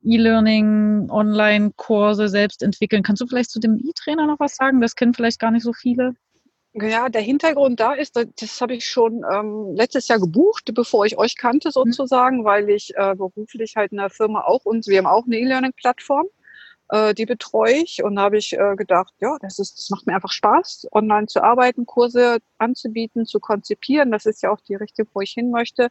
[0.01, 3.03] E-Learning, Online-Kurse selbst entwickeln.
[3.03, 4.81] Kannst du vielleicht zu dem E-Trainer noch was sagen?
[4.81, 6.13] Das kennen vielleicht gar nicht so viele.
[6.73, 11.17] Ja, der Hintergrund da ist, das habe ich schon ähm, letztes Jahr gebucht, bevor ich
[11.17, 11.71] euch kannte mhm.
[11.71, 12.43] sozusagen, mhm.
[12.43, 16.27] weil ich äh, beruflich halt in der Firma auch und wir haben auch eine E-Learning-Plattform
[16.89, 18.03] äh, die betreue ich.
[18.03, 21.27] Und da habe ich äh, gedacht, ja, das, ist, das macht mir einfach Spaß, online
[21.27, 24.11] zu arbeiten, Kurse anzubieten, zu konzipieren.
[24.11, 25.89] Das ist ja auch die Richtung, wo ich hin möchte.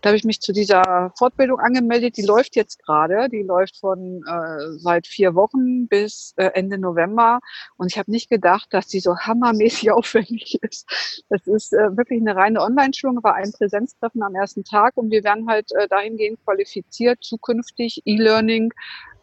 [0.00, 2.16] Da habe ich mich zu dieser Fortbildung angemeldet.
[2.16, 3.28] Die läuft jetzt gerade.
[3.28, 7.40] Die läuft von äh, seit vier Wochen bis äh, Ende November.
[7.76, 11.24] Und ich habe nicht gedacht, dass die so hammermäßig aufwendig ist.
[11.28, 15.24] Das ist äh, wirklich eine reine Online-Schulung, war ein Präsenztreffen am ersten Tag und wir
[15.24, 18.72] werden halt äh, dahingehend qualifiziert, zukünftig E-Learning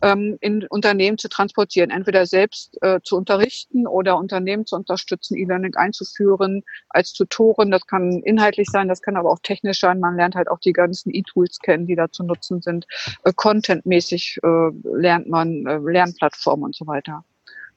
[0.05, 5.75] ähm, in Unternehmen zu transportieren, entweder selbst äh, zu unterrichten oder Unternehmen zu unterstützen, E-Learning
[5.75, 7.71] einzuführen als Tutoren.
[7.71, 9.99] Das kann inhaltlich sein, das kann aber auch technisch sein.
[9.99, 12.85] Man lernt halt auch die ganzen E-Tools kennen, die da zu nutzen sind.
[13.23, 17.25] Äh, Contentmäßig äh, lernt man äh, Lernplattformen und so weiter.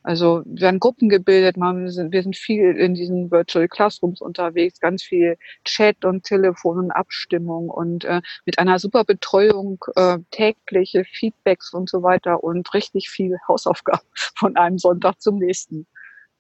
[0.03, 5.37] Also werden Gruppen gebildet, man, wir sind viel in diesen Virtual Classrooms unterwegs, ganz viel
[5.65, 11.91] Chat und Telefon und Abstimmung und äh, mit einer super Betreuung, äh, tägliche Feedbacks und
[11.91, 14.07] so weiter und richtig viel Hausaufgaben
[14.37, 15.87] von einem Sonntag zum nächsten.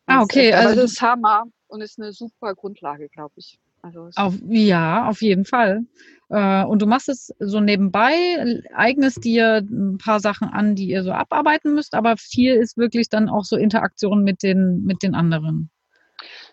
[0.07, 0.51] Ah, okay.
[0.51, 3.59] Das, also das ist Hammer und ist eine super Grundlage, glaube ich.
[3.83, 5.83] Also auf, ja, auf jeden Fall.
[6.31, 11.03] Äh, und du machst es so nebenbei, eignest dir ein paar Sachen an, die ihr
[11.03, 15.15] so abarbeiten müsst, aber viel ist wirklich dann auch so Interaktion mit den, mit den
[15.15, 15.71] anderen.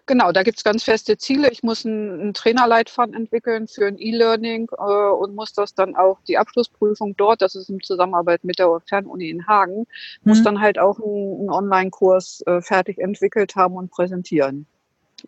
[0.08, 1.50] Genau, da gibt es ganz feste Ziele.
[1.50, 6.20] Ich muss einen, einen Trainerleitfaden entwickeln für ein E-Learning äh, und muss das dann auch,
[6.28, 9.86] die Abschlussprüfung dort, das ist in Zusammenarbeit mit der Fernuni in Hagen, mhm.
[10.24, 14.68] muss dann halt auch einen, einen Online-Kurs äh, fertig entwickelt haben und präsentieren.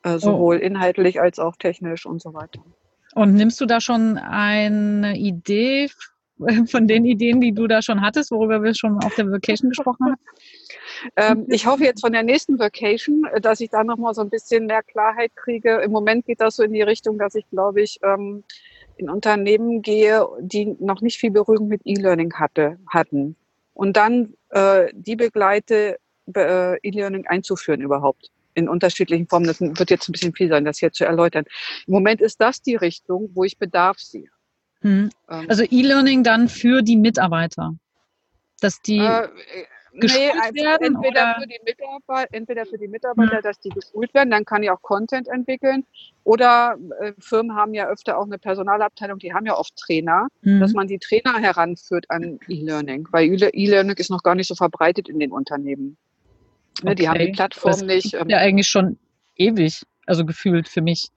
[0.03, 0.59] Äh, sowohl oh.
[0.59, 2.61] inhaltlich als auch technisch und so weiter.
[3.15, 5.89] Und nimmst du da schon eine Idee
[6.67, 10.05] von den Ideen, die du da schon hattest, worüber wir schon auf der Vacation gesprochen
[10.05, 10.21] haben?
[11.15, 14.29] ähm, ich hoffe jetzt von der nächsten Vacation, äh, dass ich da nochmal so ein
[14.29, 15.81] bisschen mehr Klarheit kriege.
[15.83, 18.43] Im Moment geht das so in die Richtung, dass ich, glaube ich, ähm,
[18.97, 23.35] in Unternehmen gehe, die noch nicht viel Berührung mit E-Learning hatte, hatten.
[23.73, 25.97] Und dann äh, die begleite,
[26.35, 29.45] äh, E-Learning einzuführen überhaupt in unterschiedlichen Formen.
[29.45, 31.45] Das wird jetzt ein bisschen viel sein, das hier zu erläutern.
[31.85, 34.29] Im Moment ist das die Richtung, wo ich Bedarf sehe.
[34.81, 35.09] Hm.
[35.29, 35.45] Ähm.
[35.47, 37.75] Also E-Learning dann für die Mitarbeiter,
[38.59, 39.27] dass die äh,
[39.93, 40.21] geschult
[40.53, 40.95] nee, werden?
[40.95, 43.43] Entweder, für die Mitarbeiter, entweder für die Mitarbeiter, hm.
[43.43, 45.85] dass die geschult werden, dann kann ich auch Content entwickeln.
[46.23, 50.59] Oder äh, Firmen haben ja öfter auch eine Personalabteilung, die haben ja oft Trainer, hm.
[50.59, 55.09] dass man die Trainer heranführt an E-Learning, weil E-Learning ist noch gar nicht so verbreitet
[55.09, 55.97] in den Unternehmen.
[56.83, 58.13] Ne, Die haben die Plattform das nicht.
[58.13, 58.97] Ähm, ja, eigentlich schon
[59.35, 61.09] ewig, also gefühlt für mich.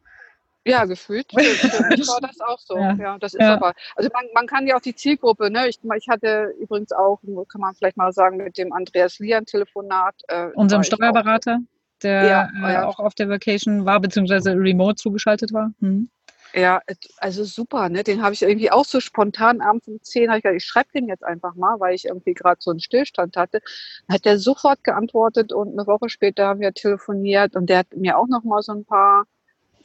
[0.66, 1.27] Ja, gefühlt.
[1.33, 2.77] Für, für mich war das auch so.
[2.81, 3.55] Ja, ja das ist ja.
[3.55, 3.73] aber.
[3.96, 5.68] Also man, man kann ja auch die Zielgruppe, ne?
[5.68, 10.14] Ich, ich hatte übrigens auch, kann man vielleicht mal sagen, mit dem Andreas Lian Telefonat.
[10.29, 11.61] Äh, Unserem Steuerberater,
[12.03, 15.73] der ja, äh, auch auf der Vacation war, beziehungsweise remote zugeschaltet war.
[15.81, 16.11] Hm.
[16.55, 16.83] Ja,
[17.19, 18.03] also super, ne?
[18.03, 20.91] Den habe ich irgendwie auch so spontan abends um 10 habe ich gedacht, ich schreibe
[20.93, 23.61] den jetzt einfach mal, weil ich irgendwie gerade so einen Stillstand hatte.
[24.09, 28.19] Hat der sofort geantwortet und eine Woche später haben wir telefoniert und der hat mir
[28.19, 29.27] auch noch mal so ein paar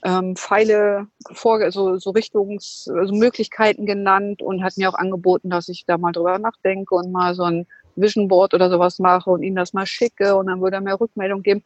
[0.04, 5.70] ähm, Pfeile vor, so, so Richtungs, also Möglichkeiten genannt und hat mir auch angeboten, dass
[5.70, 9.44] ich da mal drüber nachdenke und mal so ein Vision Board oder sowas mache und
[9.44, 11.64] ihm das mal schicke und dann würde er mir Rückmeldung geben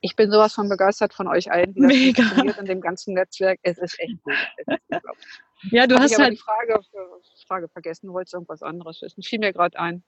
[0.00, 2.22] ich bin sowas von begeistert von euch allen, wie das Mega.
[2.22, 3.58] funktioniert in dem ganzen Netzwerk.
[3.62, 4.34] Es ist echt gut.
[5.70, 6.80] ja, du Hab hast ich halt die Frage,
[7.46, 9.22] Frage vergessen, wolltest irgendwas anderes wissen?
[9.22, 10.02] Fiel mir gerade ein.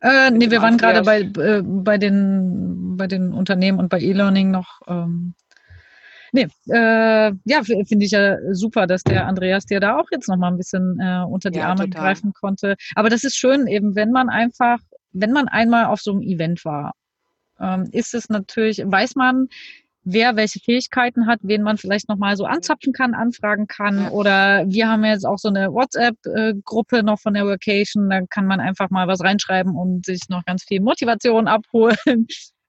[0.00, 4.50] Äh, nee, wir waren gerade bei, äh, bei, den, bei den Unternehmen und bei E-Learning
[4.50, 4.80] noch.
[4.86, 5.34] Ähm,
[6.32, 10.36] nee, äh, ja, finde ich ja super, dass der Andreas dir da auch jetzt noch
[10.36, 12.02] mal ein bisschen äh, unter die ja, Arme total.
[12.02, 12.76] greifen konnte.
[12.94, 14.78] Aber das ist schön, eben, wenn man einfach,
[15.12, 16.92] wenn man einmal auf so einem Event war
[17.92, 19.48] ist es natürlich, weiß man,
[20.04, 24.08] wer welche Fähigkeiten hat, wen man vielleicht nochmal so anzapfen kann, anfragen kann.
[24.08, 28.10] Oder wir haben jetzt auch so eine WhatsApp-Gruppe noch von der Vacation.
[28.10, 31.96] Da kann man einfach mal was reinschreiben und sich noch ganz viel Motivation abholen.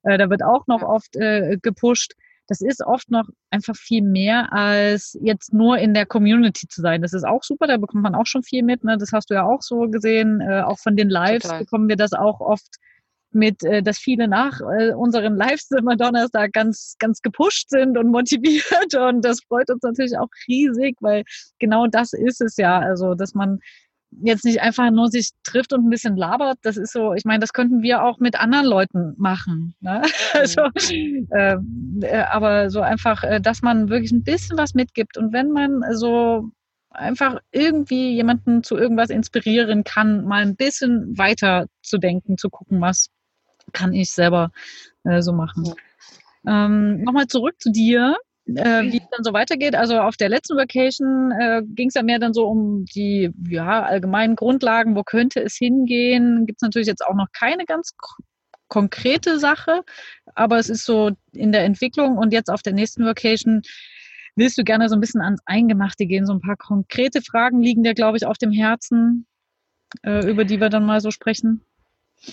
[0.07, 2.13] Äh, da wird auch noch oft äh, gepusht.
[2.47, 7.01] Das ist oft noch einfach viel mehr als jetzt nur in der Community zu sein.
[7.01, 8.83] Das ist auch super, da bekommt man auch schon viel mit.
[8.83, 8.99] Ne?
[8.99, 10.41] Das hast du ja auch so gesehen.
[10.41, 11.59] Äh, auch von den Lives Total.
[11.61, 12.77] bekommen wir das auch oft
[13.35, 18.11] mit, äh, dass viele nach äh, unseren Lives immer Donnerstag ganz, ganz gepusht sind und
[18.11, 18.63] motiviert.
[18.95, 21.23] Und das freut uns natürlich auch riesig, weil
[21.59, 22.79] genau das ist es ja.
[22.79, 23.59] Also, dass man
[24.21, 26.57] jetzt nicht einfach nur sich trifft und ein bisschen labert.
[26.61, 29.75] Das ist so, ich meine, das könnten wir auch mit anderen Leuten machen.
[29.81, 30.01] Ne?
[30.33, 30.61] Also,
[31.31, 31.57] äh,
[32.01, 35.17] äh, aber so einfach, äh, dass man wirklich ein bisschen was mitgibt.
[35.17, 36.51] Und wenn man so
[36.89, 42.81] einfach irgendwie jemanden zu irgendwas inspirieren kann, mal ein bisschen weiter zu denken, zu gucken,
[42.81, 43.09] was
[43.73, 44.51] kann ich selber
[45.03, 45.65] äh, so machen.
[45.65, 45.73] Ja.
[46.65, 49.75] Ähm, Nochmal zurück zu dir, äh, wie es dann so weitergeht.
[49.75, 53.83] Also auf der letzten Vacation äh, ging es ja mehr dann so um die ja,
[53.83, 56.45] allgemeinen Grundlagen, wo könnte es hingehen.
[56.45, 57.95] Gibt es natürlich jetzt auch noch keine ganz
[58.67, 59.81] konkrete Sache,
[60.33, 63.61] aber es ist so in der Entwicklung und jetzt auf der nächsten Vacation
[64.35, 66.25] willst du gerne so ein bisschen ans Eingemachte gehen.
[66.25, 69.27] So ein paar konkrete Fragen liegen dir, glaube ich, auf dem Herzen,
[70.03, 71.61] äh, über die wir dann mal so sprechen.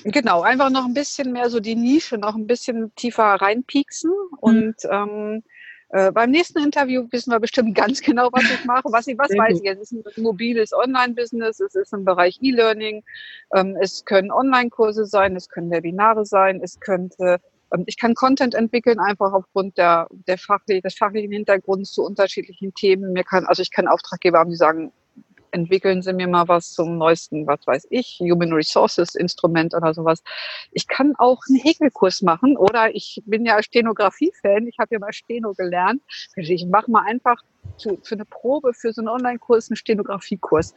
[0.04, 4.10] Genau, einfach noch ein bisschen mehr so die Nische noch ein bisschen tiefer reinpieksen.
[4.10, 4.38] Mhm.
[4.38, 5.42] Und ähm,
[5.90, 8.84] äh, beim nächsten Interview wissen wir bestimmt ganz genau, was ich mache.
[8.86, 13.04] Was, ich, was weiß ich Es ist ein mobiles Online-Business, es ist im Bereich E-Learning,
[13.54, 17.40] ähm, es können Online-Kurse sein, es können Webinare sein, es könnte
[17.72, 22.74] ähm, ich kann Content entwickeln, einfach aufgrund der, der fachlich, des fachlichen Hintergrunds zu unterschiedlichen
[22.74, 23.12] Themen.
[23.12, 24.92] Mir kann, also ich kann Auftraggeber haben, die sagen,
[25.52, 30.22] entwickeln Sie mir mal was zum neuesten, was weiß ich, Human Resources Instrument oder sowas.
[30.72, 35.12] Ich kann auch einen Häkelkurs machen oder ich bin ja Stenografie-Fan, ich habe ja mal
[35.12, 36.02] Steno gelernt.
[36.36, 37.36] Ich mache mal einfach
[37.78, 40.74] für eine Probe, für so einen Online-Kurs, einen Stenografiekurs.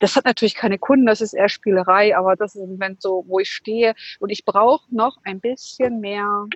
[0.00, 3.24] Das hat natürlich keine Kunden, das ist eher Spielerei, aber das ist ein Moment so,
[3.26, 6.46] wo ich stehe und ich brauche noch ein bisschen mehr,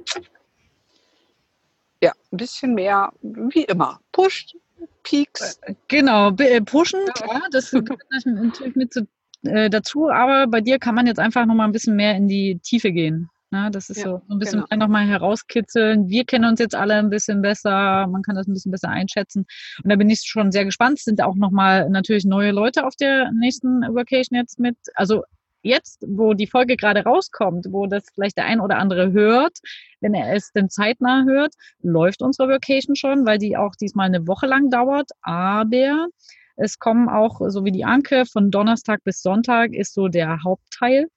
[2.02, 4.56] ja, ein bisschen mehr, wie immer, pusht,
[5.02, 5.58] Peaks.
[5.62, 9.06] Äh, genau, äh, pushen, klar, das gehört natürlich mit zu,
[9.42, 12.28] äh, dazu, aber bei dir kann man jetzt einfach noch mal ein bisschen mehr in
[12.28, 13.28] die Tiefe gehen.
[13.50, 13.68] Ne?
[13.72, 14.86] Das ist ja, so, so ein bisschen genau.
[14.86, 16.08] nochmal herauskitzeln.
[16.08, 19.46] Wir kennen uns jetzt alle ein bisschen besser, man kann das ein bisschen besser einschätzen.
[19.82, 20.98] Und da bin ich schon sehr gespannt.
[20.98, 24.76] Es sind auch nochmal natürlich neue Leute auf der nächsten Vacation jetzt mit.
[24.94, 25.24] Also
[25.62, 29.58] jetzt, wo die Folge gerade rauskommt, wo das vielleicht der ein oder andere hört,
[30.00, 34.26] wenn er es denn zeitnah hört, läuft unsere Vacation schon, weil die auch diesmal eine
[34.26, 35.10] Woche lang dauert.
[35.22, 36.08] Aber
[36.56, 41.08] es kommen auch, so wie die Anke, von Donnerstag bis Sonntag ist so der Hauptteil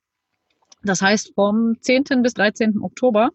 [0.84, 2.22] das heißt vom 10.
[2.22, 2.82] bis 13.
[2.82, 3.32] Oktober.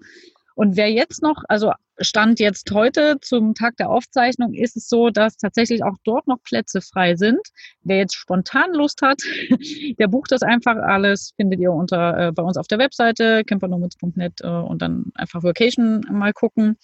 [0.55, 5.11] Und wer jetzt noch, also Stand jetzt heute zum Tag der Aufzeichnung, ist es so,
[5.11, 7.41] dass tatsächlich auch dort noch Plätze frei sind.
[7.83, 9.21] Wer jetzt spontan Lust hat,
[9.99, 14.41] der bucht das einfach alles, findet ihr unter äh, bei uns auf der Webseite campernomads.net
[14.43, 16.77] äh, und dann einfach Vacation mal gucken.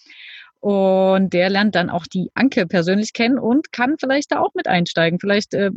[0.65, 4.67] Und der lernt dann auch die Anke persönlich kennen und kann vielleicht da auch mit
[4.67, 5.21] einsteigen.
[5.21, 5.71] Vielleicht, äh,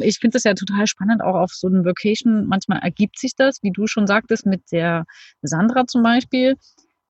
[0.00, 2.46] ich finde das ja total spannend, auch auf so einem Vacation.
[2.46, 5.04] Manchmal ergibt sich das, wie du schon sagtest, mit der
[5.42, 6.56] Sandra zum Beispiel,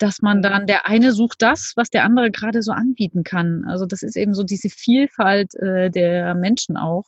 [0.01, 3.65] dass man dann, der eine sucht das, was der andere gerade so anbieten kann.
[3.67, 7.05] Also das ist eben so diese Vielfalt äh, der Menschen auch,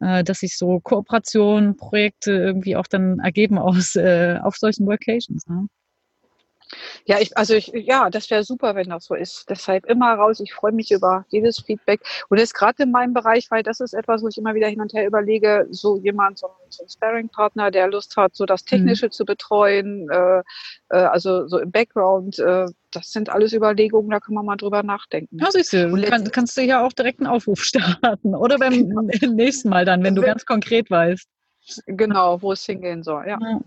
[0.00, 5.46] äh, dass sich so Kooperationen, Projekte irgendwie auch dann ergeben aus äh, auf solchen Vacations.
[5.46, 5.68] Ne?
[7.06, 9.48] Ja, ich, also ich, ja, das wäre super, wenn das so ist.
[9.50, 10.40] Deshalb immer raus.
[10.40, 12.00] Ich freue mich über jedes Feedback.
[12.28, 14.80] Und das gerade in meinem Bereich, weil das ist etwas, wo ich immer wieder hin
[14.80, 18.68] und her überlege, so jemand, so, so ein Sparring-Partner, der Lust hat, so das mhm.
[18.68, 19.10] Technische mhm.
[19.12, 20.42] zu betreuen, äh,
[20.90, 24.82] äh, also so im Background, äh, das sind alles Überlegungen, da kann man mal drüber
[24.82, 25.38] nachdenken.
[25.40, 28.34] Ja, siehst du, kann, kannst du ja auch direkt einen Aufruf starten.
[28.34, 28.72] Oder beim
[29.34, 31.28] nächsten Mal dann, wenn du ganz konkret weißt.
[31.86, 33.38] Genau, wo es hingehen soll, ja.
[33.40, 33.60] ja.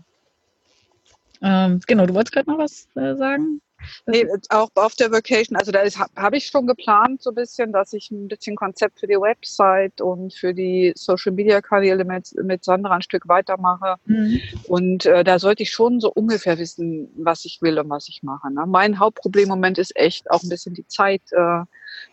[1.42, 3.60] Ähm, genau, du wolltest gerade noch was äh, sagen?
[4.06, 5.80] Nee, auch auf der Vacation, also da
[6.16, 10.00] habe ich schon geplant so ein bisschen, dass ich ein bisschen Konzept für die Website
[10.00, 13.96] und für die Social Media Kanäle mit, mit Sandra ein Stück weitermache.
[14.06, 14.40] Mhm.
[14.66, 18.22] Und äh, da sollte ich schon so ungefähr wissen, was ich will und was ich
[18.22, 18.52] mache.
[18.52, 18.64] Ne?
[18.66, 21.22] Mein Hauptproblem im Moment ist echt auch ein bisschen die Zeit.
[21.30, 21.62] Äh,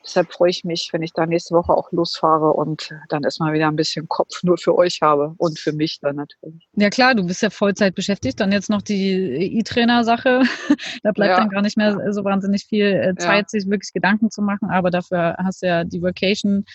[0.03, 3.67] Deshalb freue ich mich, wenn ich da nächste Woche auch losfahre und dann erstmal wieder
[3.67, 6.67] ein bisschen Kopf nur für euch habe und für mich dann natürlich.
[6.75, 8.39] Ja klar, du bist ja Vollzeit beschäftigt.
[8.39, 10.43] Dann jetzt noch die E-Trainer-Sache.
[11.03, 11.37] da bleibt ja.
[11.37, 13.47] dann gar nicht mehr so wahnsinnig viel äh, Zeit, ja.
[13.49, 14.69] sich wirklich Gedanken zu machen.
[14.69, 16.65] Aber dafür hast du ja die Vacation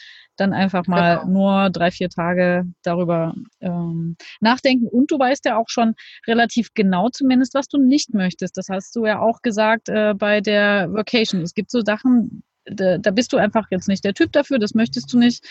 [0.40, 1.32] dann einfach mal genau.
[1.32, 4.86] nur drei, vier Tage darüber ähm, nachdenken.
[4.88, 5.94] Und du weißt ja auch schon
[6.26, 8.56] relativ genau zumindest, was du nicht möchtest.
[8.56, 11.42] Das hast du ja auch gesagt äh, bei der Vacation.
[11.42, 14.74] Es gibt so Sachen, da, da, bist du einfach jetzt nicht der Typ dafür, das
[14.74, 15.44] möchtest du nicht.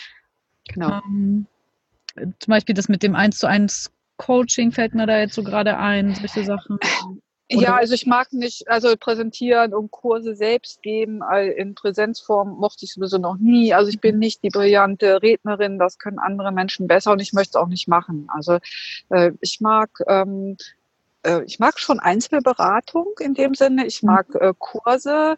[0.68, 1.00] Genau.
[1.06, 1.46] Ähm,
[2.16, 5.78] zum Beispiel das mit dem 1 zu 1 Coaching fällt mir da jetzt so gerade
[5.78, 6.78] ein, solche Sachen.
[7.52, 7.62] Oder?
[7.62, 11.20] Ja, also ich mag nicht, also präsentieren und Kurse selbst geben
[11.56, 13.74] in Präsenzform mochte ich sowieso noch nie.
[13.74, 17.50] Also ich bin nicht die brillante Rednerin, das können andere Menschen besser und ich möchte
[17.50, 18.28] es auch nicht machen.
[18.28, 18.58] Also
[19.08, 20.56] äh, ich mag ähm,
[21.24, 23.86] äh, ich mag schon Einzelberatung in dem Sinne.
[23.86, 24.40] Ich mag mhm.
[24.40, 25.36] äh, Kurse,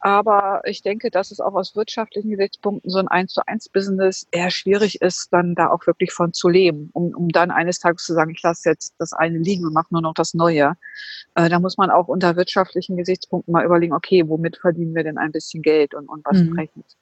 [0.00, 4.26] aber ich denke, dass es auch aus wirtschaftlichen Gesichtspunkten so ein eins zu eins Business
[4.30, 8.04] eher schwierig ist, dann da auch wirklich von zu leben, um, um dann eines Tages
[8.04, 10.74] zu sagen, ich lasse jetzt das eine liegen und mache nur noch das Neue.
[11.34, 15.18] Äh, da muss man auch unter wirtschaftlichen Gesichtspunkten mal überlegen, okay, womit verdienen wir denn
[15.18, 16.58] ein bisschen Geld und, und was mhm.
[16.58, 16.96] rechnet.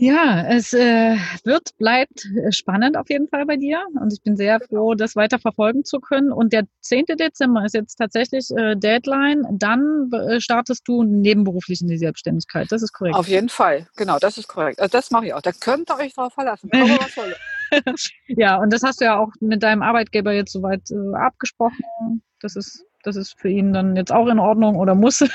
[0.00, 4.36] Ja, es äh, wird, bleibt äh, spannend auf jeden Fall bei dir und ich bin
[4.36, 6.30] sehr froh, das weiter verfolgen zu können.
[6.30, 7.06] Und der 10.
[7.18, 9.42] Dezember ist jetzt tatsächlich äh, Deadline.
[9.50, 12.70] Dann äh, startest du nebenberuflich in die Selbstständigkeit.
[12.70, 13.16] Das ist korrekt.
[13.16, 14.78] Auf jeden Fall, genau, das ist korrekt.
[14.78, 15.42] Also das mache ich auch.
[15.42, 16.70] Da könnt ihr euch drauf verlassen.
[18.28, 22.22] ja, und das hast du ja auch mit deinem Arbeitgeber jetzt soweit äh, abgesprochen.
[22.40, 25.24] Das ist das ist für ihn dann jetzt auch in Ordnung oder muss?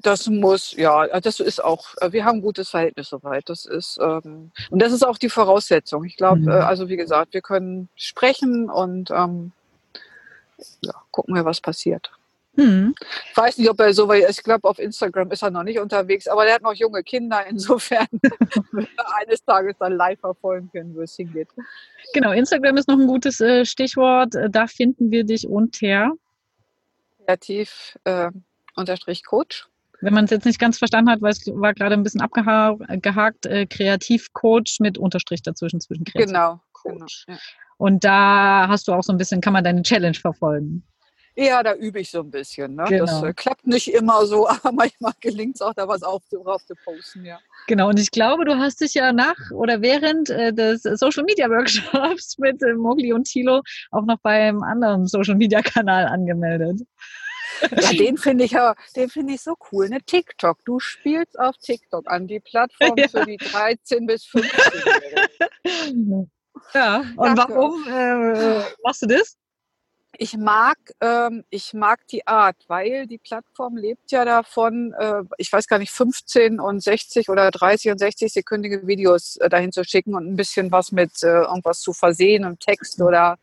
[0.00, 3.48] Das muss, ja, das ist auch, wir haben ein gutes Verhältnis soweit.
[3.48, 6.04] Das ist, ähm, und das ist auch die Voraussetzung.
[6.04, 6.48] Ich glaube, mhm.
[6.48, 9.50] äh, also wie gesagt, wir können sprechen und ähm,
[10.82, 12.12] ja, gucken wir, was passiert.
[12.58, 12.92] Mhm.
[13.30, 14.38] Ich weiß nicht, ob er so weit ist.
[14.38, 17.46] Ich glaube, auf Instagram ist er noch nicht unterwegs, aber er hat noch junge Kinder.
[17.48, 18.06] Insofern
[19.20, 21.48] eines Tages dann live verfolgen können, wo es hingeht.
[22.14, 24.34] Genau, Instagram ist noch ein gutes äh, Stichwort.
[24.50, 26.12] Da finden wir dich unter
[27.28, 28.30] kreativ äh,
[28.76, 29.66] unterstrich Coach.
[30.00, 33.46] wenn man es jetzt nicht ganz verstanden hat, weil es war gerade ein bisschen abgehakt,
[33.46, 36.60] äh, Kreativcoach mit Unterstrich dazwischen, zwischen Kreativ Genau.
[36.84, 37.36] genau ja.
[37.76, 40.84] Und da hast du auch so ein bisschen, kann man deine Challenge verfolgen.
[41.40, 42.74] Ja, da übe ich so ein bisschen.
[42.74, 42.84] Ne?
[42.88, 43.04] Genau.
[43.04, 46.66] Das äh, klappt nicht immer so, aber manchmal gelingt es auch, da was auf, drauf
[46.66, 47.24] zu posten.
[47.24, 47.38] Ja.
[47.68, 51.48] Genau, und ich glaube, du hast dich ja nach oder während äh, des Social Media
[51.48, 53.62] Workshops mit äh, Mogli und Thilo
[53.92, 56.80] auch noch beim anderen Social Media Kanal angemeldet.
[57.70, 58.56] Ja, den finde ich
[58.96, 59.88] den finde ich so cool.
[59.88, 59.98] Ne?
[60.04, 60.64] TikTok.
[60.64, 63.06] Du spielst auf TikTok an, die Plattform ja.
[63.06, 66.30] für die 13 bis 15-Jährigen.
[66.74, 67.54] Ja, und Danke.
[67.54, 69.38] warum äh, machst du das?
[70.20, 75.52] Ich mag, ähm, ich mag die Art, weil die Plattform lebt ja davon, äh, ich
[75.52, 79.84] weiß gar nicht, 15 und 60 oder 30 und 60 sekündige Videos äh, dahin zu
[79.84, 83.38] schicken und ein bisschen was mit äh, irgendwas zu versehen im Text oder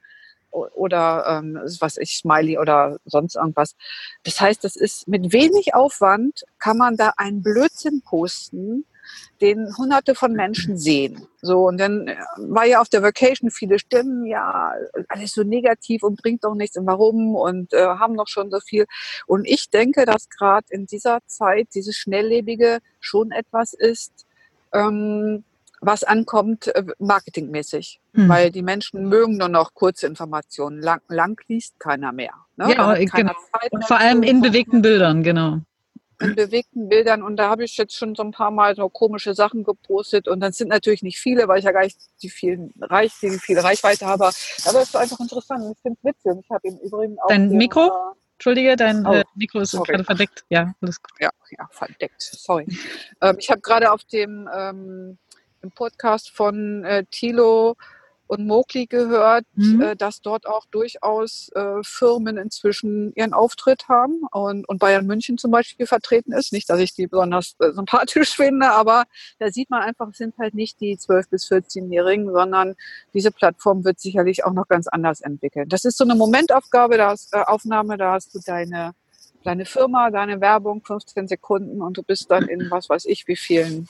[0.51, 3.75] oder ähm, was ich Smiley oder sonst irgendwas.
[4.23, 8.85] Das heißt, das ist mit wenig Aufwand kann man da einen Blödsinn posten,
[9.41, 11.27] den hunderte von Menschen sehen.
[11.41, 14.73] So, und dann äh, war ja auf der Vacation viele Stimmen, ja,
[15.09, 18.59] alles so negativ und bringt doch nichts und warum und äh, haben noch schon so
[18.59, 18.85] viel.
[19.27, 24.25] Und ich denke, dass gerade in dieser Zeit dieses Schnelllebige schon etwas ist,
[24.73, 25.43] ähm,
[25.81, 27.99] was ankommt äh, marketingmäßig.
[28.13, 28.29] Mhm.
[28.29, 30.81] Weil die Menschen mögen nur noch kurze Informationen.
[30.81, 32.33] Lang, lang liest keiner mehr.
[32.55, 32.73] Ne?
[32.75, 33.33] Ja, genau.
[33.71, 35.61] Und vor allem in bewegten Bildern, genau
[36.21, 39.33] in bewegten Bildern und da habe ich jetzt schon so ein paar Mal so komische
[39.33, 42.73] Sachen gepostet und dann sind natürlich nicht viele, weil ich ja gar nicht die vielen
[42.79, 44.25] Reich, die viele Reichweite habe.
[44.25, 45.75] Aber es ist einfach interessant.
[45.75, 47.27] Ich finde es witzig und ich habe im Übrigen auch.
[47.27, 47.87] Dein Mikro?
[47.87, 49.91] Äh, Entschuldige, dein oh, äh, Mikro ist sorry.
[49.91, 50.43] gerade verdeckt.
[50.49, 51.13] Ja, alles gut.
[51.19, 52.21] Ja, ja verdeckt.
[52.21, 52.67] Sorry.
[53.21, 55.17] ähm, ich habe gerade auf dem ähm,
[55.61, 57.75] im Podcast von äh, Thilo
[58.27, 59.81] und Mokli gehört, mhm.
[59.81, 65.37] äh, dass dort auch durchaus äh, Firmen inzwischen ihren Auftritt haben und, und Bayern München
[65.37, 66.51] zum Beispiel vertreten ist.
[66.51, 69.03] Nicht, dass ich die besonders äh, sympathisch finde, aber
[69.39, 72.75] da sieht man einfach, es sind halt nicht die 12- bis 14-Jährigen, sondern
[73.13, 75.69] diese Plattform wird sicherlich auch noch ganz anders entwickeln.
[75.69, 78.93] Das ist so eine Momentaufgabe, da hast, äh, Aufnahme, da hast du deine,
[79.43, 83.35] deine Firma, deine Werbung, 15 Sekunden und du bist dann in was weiß ich wie
[83.35, 83.87] vielen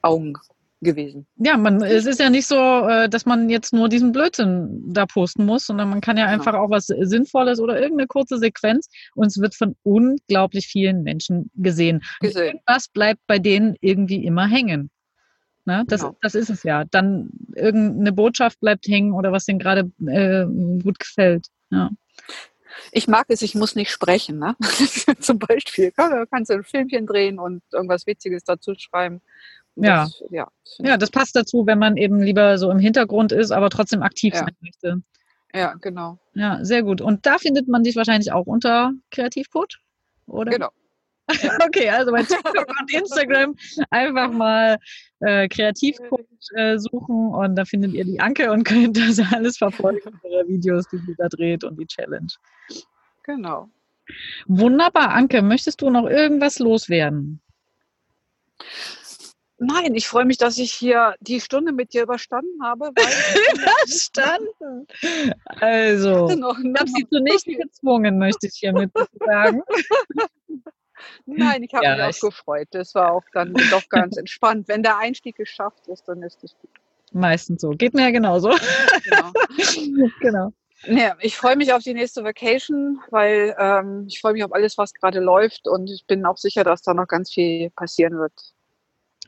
[0.00, 0.34] Augen
[0.80, 1.26] gewesen.
[1.36, 5.06] Ja, man, es ist ja nicht so, äh, dass man jetzt nur diesen Blödsinn da
[5.06, 6.34] posten muss, sondern man kann ja genau.
[6.34, 11.50] einfach auch was Sinnvolles oder irgendeine kurze Sequenz und es wird von unglaublich vielen Menschen
[11.54, 12.02] gesehen.
[12.20, 12.46] gesehen.
[12.46, 14.90] Irgendwas bleibt bei denen irgendwie immer hängen.
[15.64, 15.84] Ne?
[15.86, 16.16] Das, genau.
[16.22, 16.84] das ist es ja.
[16.84, 20.46] Dann irgendeine Botschaft bleibt hängen oder was denen gerade äh,
[20.82, 21.48] gut gefällt.
[21.70, 21.90] Ja.
[22.92, 24.38] Ich mag es, ich muss nicht sprechen.
[24.38, 24.56] Ne?
[25.20, 29.20] Zum Beispiel kannst du ein Filmchen drehen und irgendwas Witziges dazu schreiben.
[29.80, 30.04] Ja.
[30.04, 30.48] Das, ja,
[30.78, 34.34] ja, das passt dazu, wenn man eben lieber so im Hintergrund ist, aber trotzdem aktiv
[34.34, 34.40] ja.
[34.40, 35.02] sein möchte.
[35.54, 36.18] Ja, genau.
[36.34, 37.00] Ja, sehr gut.
[37.00, 39.78] Und da findet man dich wahrscheinlich auch unter Kreativcode,
[40.26, 40.52] oder?
[40.52, 40.68] Genau.
[41.66, 43.54] okay, also bei TikTok und Instagram
[43.90, 44.78] einfach mal
[45.20, 46.24] äh, Kreativcoach
[46.54, 50.88] äh, suchen und da findet ihr die Anke und könnt das alles verfolgen, ihre Videos,
[50.88, 52.28] die sie da dreht und die Challenge.
[53.24, 53.68] Genau.
[54.46, 57.42] Wunderbar, Anke, möchtest du noch irgendwas loswerden?
[59.58, 62.90] Nein, ich freue mich, dass ich hier die Stunde mit dir überstanden habe.
[63.54, 64.86] überstanden?
[65.60, 69.62] Also, ich habe sie zu nicht gezwungen, möchte ich hiermit sagen.
[71.26, 72.68] Nein, ich habe ja, mich auch gefreut.
[72.70, 74.68] Das war auch dann doch ganz entspannt.
[74.68, 76.70] Wenn der Einstieg geschafft ist, dann ist es gut.
[77.12, 77.70] Meistens so.
[77.70, 78.50] Geht mir ja genauso.
[79.04, 79.32] Genau.
[80.20, 80.52] genau.
[80.84, 84.78] Ja, ich freue mich auf die nächste Vacation, weil ähm, ich freue mich auf alles,
[84.78, 88.32] was gerade läuft und ich bin auch sicher, dass da noch ganz viel passieren wird.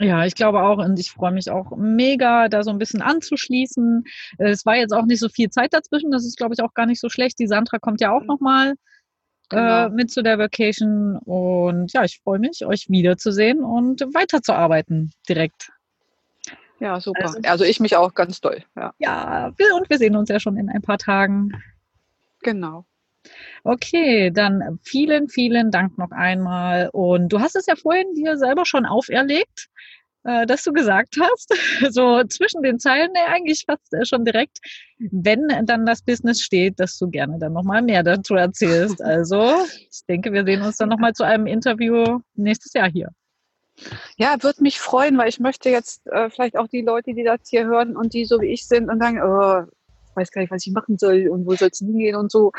[0.01, 4.05] Ja, ich glaube auch und ich freue mich auch mega, da so ein bisschen anzuschließen.
[4.39, 6.87] Es war jetzt auch nicht so viel Zeit dazwischen, das ist, glaube ich, auch gar
[6.87, 7.39] nicht so schlecht.
[7.39, 8.27] Die Sandra kommt ja auch mhm.
[8.27, 8.75] nochmal äh,
[9.51, 9.87] genau.
[9.87, 15.71] äh, mit zu der Vacation und ja, ich freue mich, euch wiederzusehen und weiterzuarbeiten direkt.
[16.79, 17.23] Ja, super.
[17.23, 18.65] Also, also ich mich auch ganz doll.
[18.75, 18.95] Ja.
[18.99, 21.53] ja, und wir sehen uns ja schon in ein paar Tagen.
[22.43, 22.87] Genau.
[23.65, 26.89] Okay, dann vielen, vielen Dank noch einmal.
[26.93, 29.69] Und du hast es ja vorhin dir selber schon auferlegt,
[30.25, 31.55] äh, dass du gesagt hast,
[31.95, 34.59] so zwischen den Zeilen, nee, eigentlich fast äh, schon direkt,
[34.99, 39.01] wenn dann das Business steht, dass du gerne dann nochmal mehr dazu erzählst.
[39.11, 43.09] Also ich denke, wir sehen uns dann nochmal zu einem Interview nächstes Jahr hier.
[44.17, 47.41] Ja, würde mich freuen, weil ich möchte jetzt äh, vielleicht auch die Leute, die das
[47.49, 49.71] hier hören und die so wie ich sind und sagen, oh,
[50.15, 52.53] weiß gar nicht, was ich machen soll und wo soll es hingehen und so.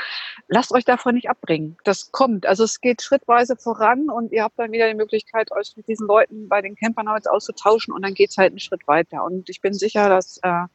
[0.48, 1.78] Lasst euch davon nicht abbringen.
[1.84, 2.46] Das kommt.
[2.46, 6.08] Also es geht schrittweise voran und ihr habt dann wieder die Möglichkeit, euch mit diesen
[6.08, 9.24] Leuten bei den Campern auszutauschen und dann geht es halt einen Schritt weiter.
[9.24, 10.66] Und ich bin sicher, dass äh,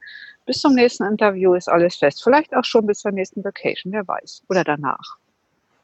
[0.46, 2.22] bis zum nächsten Interview ist alles fest.
[2.22, 4.44] Vielleicht auch schon bis zur nächsten Vacation, wer weiß.
[4.48, 5.16] Oder danach.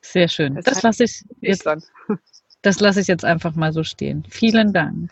[0.00, 0.54] Sehr schön.
[0.56, 1.66] Das, das lasse ich jetzt.
[1.66, 1.82] Dann.
[2.64, 4.24] Das lasse ich jetzt einfach mal so stehen.
[4.30, 5.10] Vielen Dank.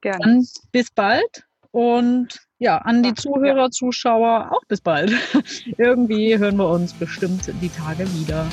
[0.00, 0.18] Gerne.
[0.18, 3.70] Dann bis bald und ja, an die Zuhörer, ja.
[3.70, 5.12] Zuschauer auch bis bald.
[5.78, 8.46] Irgendwie hören wir uns bestimmt die Tage wieder.